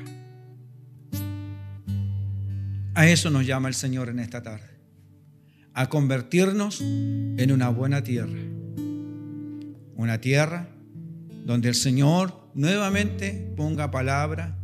A 2.94 3.08
eso 3.08 3.30
nos 3.30 3.44
llama 3.44 3.68
el 3.68 3.74
Señor 3.74 4.08
en 4.08 4.20
esta 4.20 4.42
tarde 4.42 4.73
a 5.74 5.88
convertirnos 5.88 6.80
en 6.80 7.50
una 7.52 7.68
buena 7.68 8.02
tierra. 8.04 8.38
Una 9.96 10.20
tierra 10.20 10.68
donde 11.44 11.68
el 11.68 11.74
Señor 11.74 12.48
nuevamente 12.54 13.52
ponga 13.56 13.90
palabra. 13.90 14.56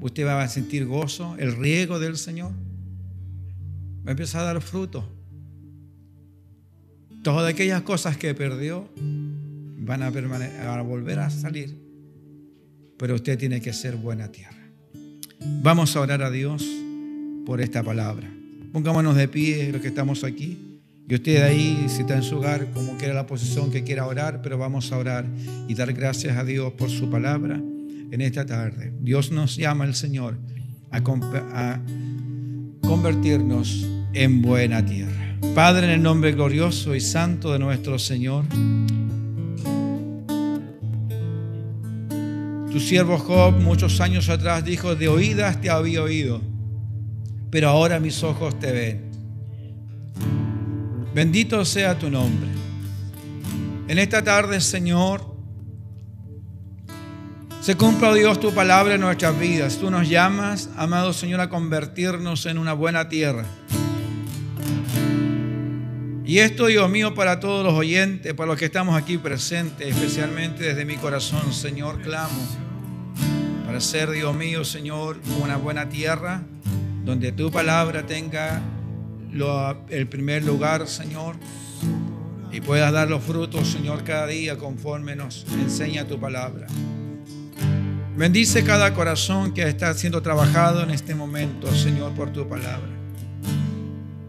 Usted 0.00 0.26
va 0.26 0.42
a 0.42 0.48
sentir 0.48 0.86
gozo, 0.86 1.36
el 1.38 1.56
riego 1.56 1.98
del 1.98 2.16
Señor. 2.16 2.52
Va 4.06 4.08
a 4.08 4.10
empezar 4.12 4.42
a 4.42 4.44
dar 4.44 4.60
fruto. 4.60 5.10
Todas 7.22 7.52
aquellas 7.52 7.82
cosas 7.82 8.16
que 8.16 8.34
perdió 8.34 8.88
van 8.96 10.02
a, 10.02 10.06
a 10.08 10.82
volver 10.82 11.18
a 11.18 11.30
salir. 11.30 11.78
Pero 12.98 13.14
usted 13.14 13.38
tiene 13.38 13.60
que 13.60 13.72
ser 13.72 13.96
buena 13.96 14.30
tierra. 14.30 14.70
Vamos 15.62 15.96
a 15.96 16.00
orar 16.00 16.22
a 16.22 16.30
Dios 16.30 16.64
por 17.46 17.60
esta 17.60 17.82
palabra. 17.82 18.30
Pongámonos 18.74 19.14
de 19.14 19.28
pie 19.28 19.70
los 19.70 19.80
que 19.80 19.86
estamos 19.86 20.24
aquí. 20.24 20.80
Y 21.08 21.14
usted 21.14 21.44
ahí, 21.44 21.86
si 21.86 22.00
está 22.00 22.16
en 22.16 22.24
su 22.24 22.38
hogar, 22.38 22.72
como 22.74 22.96
quiera 22.96 23.14
la 23.14 23.24
posición 23.24 23.70
que 23.70 23.84
quiera 23.84 24.04
orar, 24.04 24.42
pero 24.42 24.58
vamos 24.58 24.90
a 24.90 24.98
orar 24.98 25.26
y 25.68 25.74
dar 25.74 25.92
gracias 25.92 26.36
a 26.36 26.42
Dios 26.42 26.72
por 26.72 26.90
su 26.90 27.08
palabra 27.08 27.54
en 27.54 28.20
esta 28.20 28.44
tarde. 28.44 28.92
Dios 29.00 29.30
nos 29.30 29.54
llama 29.54 29.84
el 29.84 29.94
Señor 29.94 30.38
a, 30.90 30.96
a 30.96 31.80
convertirnos 32.80 33.86
en 34.12 34.42
buena 34.42 34.84
tierra. 34.84 35.38
Padre, 35.54 35.86
en 35.86 35.92
el 35.92 36.02
nombre 36.02 36.32
glorioso 36.32 36.96
y 36.96 37.00
santo 37.00 37.52
de 37.52 37.60
nuestro 37.60 37.96
Señor, 38.00 38.44
tu 42.72 42.80
siervo 42.80 43.18
Job 43.18 43.54
muchos 43.60 44.00
años 44.00 44.28
atrás 44.28 44.64
dijo, 44.64 44.96
de 44.96 45.06
oídas 45.06 45.60
te 45.60 45.70
había 45.70 46.02
oído, 46.02 46.42
pero 47.54 47.68
ahora 47.68 48.00
mis 48.00 48.20
ojos 48.24 48.58
te 48.58 48.72
ven. 48.72 49.12
Bendito 51.14 51.64
sea 51.64 51.96
tu 51.96 52.10
nombre. 52.10 52.48
En 53.86 54.00
esta 54.00 54.24
tarde, 54.24 54.60
Señor, 54.60 55.24
se 57.60 57.76
cumpla, 57.76 58.10
oh 58.10 58.14
Dios, 58.14 58.40
tu 58.40 58.52
palabra 58.52 58.96
en 58.96 59.02
nuestras 59.02 59.38
vidas. 59.38 59.78
Tú 59.78 59.88
nos 59.88 60.08
llamas, 60.08 60.68
amado 60.76 61.12
Señor, 61.12 61.40
a 61.40 61.48
convertirnos 61.48 62.44
en 62.46 62.58
una 62.58 62.72
buena 62.72 63.08
tierra. 63.08 63.44
Y 66.24 66.40
esto, 66.40 66.66
Dios 66.66 66.90
mío, 66.90 67.14
para 67.14 67.38
todos 67.38 67.64
los 67.64 67.74
oyentes, 67.74 68.34
para 68.34 68.48
los 68.48 68.58
que 68.58 68.64
estamos 68.64 69.00
aquí 69.00 69.16
presentes, 69.16 69.94
especialmente 69.94 70.64
desde 70.64 70.84
mi 70.84 70.96
corazón, 70.96 71.52
Señor, 71.52 72.02
clamo 72.02 72.42
para 73.64 73.80
ser, 73.80 74.10
Dios 74.10 74.34
mío, 74.34 74.64
Señor, 74.64 75.20
una 75.40 75.56
buena 75.56 75.88
tierra 75.88 76.42
donde 77.04 77.32
tu 77.32 77.50
palabra 77.50 78.06
tenga 78.06 78.62
el 79.90 80.06
primer 80.06 80.44
lugar, 80.44 80.86
Señor, 80.88 81.36
y 82.52 82.60
puedas 82.60 82.92
dar 82.92 83.08
los 83.08 83.22
frutos, 83.22 83.68
Señor, 83.68 84.04
cada 84.04 84.26
día 84.28 84.56
conforme 84.56 85.16
nos 85.16 85.44
enseña 85.60 86.06
tu 86.06 86.18
palabra. 86.18 86.66
Bendice 88.16 88.62
cada 88.62 88.94
corazón 88.94 89.52
que 89.52 89.68
está 89.68 89.92
siendo 89.94 90.22
trabajado 90.22 90.82
en 90.82 90.90
este 90.90 91.16
momento, 91.16 91.72
Señor, 91.74 92.12
por 92.12 92.32
tu 92.32 92.48
palabra. 92.48 92.94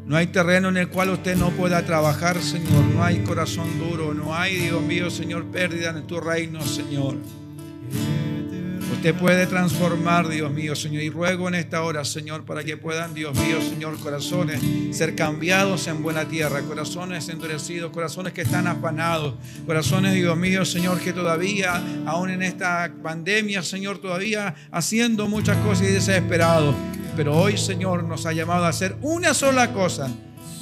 No 0.05 0.15
hay 0.15 0.27
terreno 0.27 0.69
en 0.69 0.77
el 0.77 0.89
cual 0.89 1.09
usted 1.09 1.35
no 1.35 1.49
pueda 1.51 1.83
trabajar, 1.83 2.39
Señor. 2.39 2.83
No 2.93 3.03
hay 3.03 3.19
corazón 3.19 3.67
duro. 3.79 4.13
No 4.13 4.35
hay, 4.35 4.55
Dios 4.55 4.81
mío, 4.83 5.09
Señor, 5.09 5.45
pérdida 5.45 5.89
en 5.89 6.05
tu 6.05 6.19
reino, 6.19 6.61
Señor. 6.61 7.15
Usted 9.05 9.19
puede 9.19 9.45
transformar, 9.45 10.27
Dios 10.29 10.51
mío, 10.51 10.75
Señor. 10.75 11.03
Y 11.03 11.11
ruego 11.11 11.47
en 11.47 11.53
esta 11.53 11.83
hora, 11.83 12.03
Señor, 12.03 12.43
para 12.43 12.63
que 12.63 12.75
puedan, 12.75 13.13
Dios 13.13 13.37
mío, 13.37 13.61
Señor, 13.61 13.99
corazones 13.99 14.59
ser 14.97 15.13
cambiados 15.13 15.85
en 15.85 16.01
buena 16.01 16.25
tierra, 16.25 16.59
corazones 16.61 17.29
endurecidos, 17.29 17.91
corazones 17.91 18.33
que 18.33 18.41
están 18.41 18.65
afanados, 18.65 19.35
corazones, 19.67 20.15
Dios 20.15 20.35
mío, 20.35 20.65
Señor, 20.65 20.99
que 20.99 21.13
todavía, 21.13 21.83
aún 22.07 22.31
en 22.31 22.41
esta 22.41 22.91
pandemia, 23.03 23.61
Señor, 23.61 23.99
todavía 23.99 24.55
haciendo 24.71 25.27
muchas 25.27 25.57
cosas 25.57 25.87
y 25.87 25.91
desesperados. 25.91 26.73
Pero 27.15 27.37
hoy, 27.37 27.59
Señor, 27.59 28.05
nos 28.05 28.25
ha 28.25 28.33
llamado 28.33 28.65
a 28.65 28.69
hacer 28.69 28.97
una 29.03 29.35
sola 29.35 29.71
cosa 29.71 30.09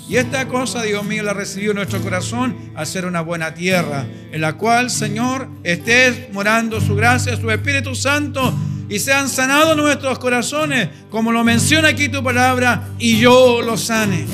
y 0.08 0.18
esta 0.18 0.47
cosa, 0.47 0.82
Dios 0.82 1.04
mío, 1.06 1.24
la 1.24 1.34
recibió 1.34 1.74
nuestro 1.74 2.01
corazón 2.01 2.56
a 2.76 2.86
ser 2.86 3.06
una 3.06 3.22
buena 3.22 3.54
tierra, 3.54 4.06
en 4.32 4.41
la 4.41 4.54
cual, 4.58 4.89
Señor, 4.89 5.47
estés 5.64 6.32
morando 6.34 6.82
su 6.82 6.95
gracia, 6.95 7.38
su 7.38 7.49
Espíritu 7.49 7.95
Santo, 7.95 8.54
y 8.89 8.99
sean 8.99 9.30
sanados 9.30 9.78
nuestros 9.78 10.20
corazones, 10.20 10.89
como 11.10 11.32
lo 11.32 11.43
menciona 11.43 11.89
aquí 11.89 12.10
tu 12.10 12.22
palabra, 12.22 12.89
y 12.99 13.18
yo 13.18 13.62
los 13.62 13.82
sane. 13.82 14.26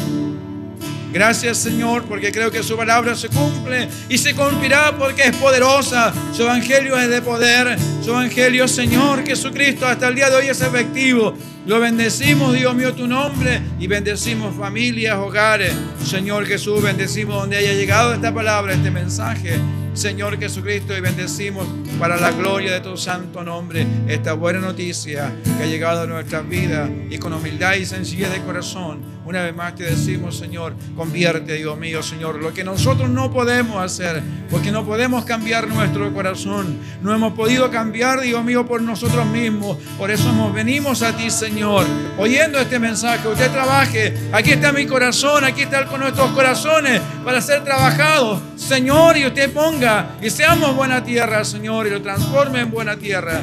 Gracias 1.12 1.57
Señor, 1.57 2.03
porque 2.03 2.32
creo 2.32 2.51
que 2.51 2.62
su 2.62 2.78
palabra 2.78 3.16
se 3.16 3.30
cumple 3.30 3.88
y 4.07 4.18
se 4.18 4.36
cumplirá 4.36 4.95
porque 4.97 5.24
es 5.24 5.36
poderosa. 5.36 6.14
Su 6.34 6.43
evangelio 6.43 6.97
es 6.99 7.10
de 7.10 7.22
poder. 7.22 7.78
Su 8.03 8.12
evangelio, 8.12 8.68
Señor 8.68 9.26
Jesucristo, 9.26 9.88
hasta 9.88 10.07
el 10.07 10.16
día 10.16 10.30
de 10.30 10.36
hoy 10.36 10.47
es 10.47 10.62
efectivo. 10.62 11.34
Lo 11.66 11.80
bendecimos, 11.80 12.53
Dios 12.53 12.74
mío, 12.76 12.93
tu 12.93 13.07
nombre 13.07 13.62
y 13.80 13.88
bendecimos 13.88 14.55
familias, 14.55 15.18
hogares. 15.18 15.74
Señor 16.03 16.45
Jesús, 16.45 16.82
bendecimos 16.82 17.36
donde 17.36 17.57
haya 17.57 17.74
llegado 17.74 18.14
esta 18.14 18.34
palabra, 18.34 18.74
este 18.74 18.89
mensaje. 18.89 19.60
Señor 19.93 20.39
Jesucristo, 20.39 20.95
y 20.95 21.01
bendecimos 21.01 21.68
para 21.99 22.18
la 22.18 22.32
gloria 22.32 22.72
de 22.72 22.80
tu 22.80 22.95
santo 22.95 23.43
nombre 23.43 23.86
esta 24.07 24.34
buena 24.34 24.60
noticia 24.60 25.34
que 25.43 25.64
ha 25.64 25.66
llegado 25.66 26.03
a 26.03 26.05
nuestras 26.07 26.47
vidas 26.47 26.89
y 27.10 27.18
con 27.18 27.34
humildad 27.34 27.76
y 27.76 27.86
sencillez 27.86 28.32
de 28.32 28.39
corazón. 28.41 29.18
Una 29.30 29.43
vez 29.43 29.55
más 29.55 29.75
te 29.75 29.84
decimos, 29.84 30.39
Señor, 30.39 30.73
convierte, 30.95 31.53
Dios 31.53 31.77
mío, 31.77 32.01
Señor, 32.01 32.41
lo 32.41 32.51
que 32.51 32.63
nosotros 32.63 33.07
no 33.07 33.32
podemos 33.32 33.77
hacer, 33.77 34.23
porque 34.49 34.71
no 34.71 34.84
podemos 34.84 35.23
cambiar 35.23 35.67
nuestro 35.67 36.11
corazón. 36.11 36.80
No 37.03 37.13
hemos 37.13 37.34
podido 37.34 37.69
cambiar, 37.69 38.21
Dios 38.21 38.43
mío, 38.43 38.65
por 38.65 38.82
nosotros 38.82 39.27
mismos. 39.27 39.77
Por 39.99 40.09
eso 40.09 40.34
nos 40.34 40.51
venimos 40.51 41.03
a 41.03 41.15
ti, 41.15 41.30
Señor, 41.30 41.86
oyendo 42.17 42.57
este 42.57 42.80
mensaje. 42.80 43.27
Usted 43.27 43.51
trabaje. 43.51 44.17
Aquí 44.32 44.49
está 44.49 44.71
mi 44.71 44.88
corazón, 44.88 45.43
aquí 45.43 45.61
está 45.61 45.86
con 45.86 45.99
nuestros 45.99 46.32
corazones 46.32 46.99
para 47.23 47.39
ser 47.39 47.63
trabajados. 47.63 48.41
Señor, 48.55 49.15
y 49.15 49.27
usted 49.27 49.53
ponga 49.53 50.17
y 50.23 50.32
seamos 50.32 50.75
buena 50.75 51.03
tierra, 51.03 51.45
Señor, 51.45 51.86
y 51.86 51.91
lo 51.91 52.01
transforme 52.01 52.61
en 52.61 52.71
buena 52.71 52.97
tierra 52.97 53.39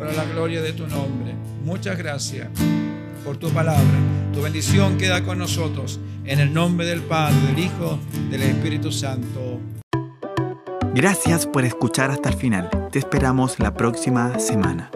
para 0.00 0.12
la 0.14 0.24
gloria 0.24 0.60
de 0.60 0.72
tu 0.72 0.88
nombre. 0.88 1.32
Muchas 1.62 1.96
gracias 1.96 2.48
por 3.24 3.36
tu 3.36 3.48
palabra. 3.50 3.82
Tu 4.32 4.42
bendición 4.42 4.98
queda 4.98 5.22
con 5.22 5.38
nosotros. 5.38 6.00
En 6.24 6.40
el 6.40 6.52
nombre 6.52 6.86
del 6.86 7.02
Padre, 7.02 7.36
del 7.48 7.58
Hijo, 7.58 7.98
del 8.30 8.42
Espíritu 8.42 8.92
Santo. 8.92 9.60
Gracias 10.94 11.46
por 11.46 11.64
escuchar 11.64 12.10
hasta 12.10 12.28
el 12.28 12.36
final. 12.36 12.70
Te 12.90 12.98
esperamos 12.98 13.58
la 13.58 13.74
próxima 13.74 14.38
semana. 14.38 14.90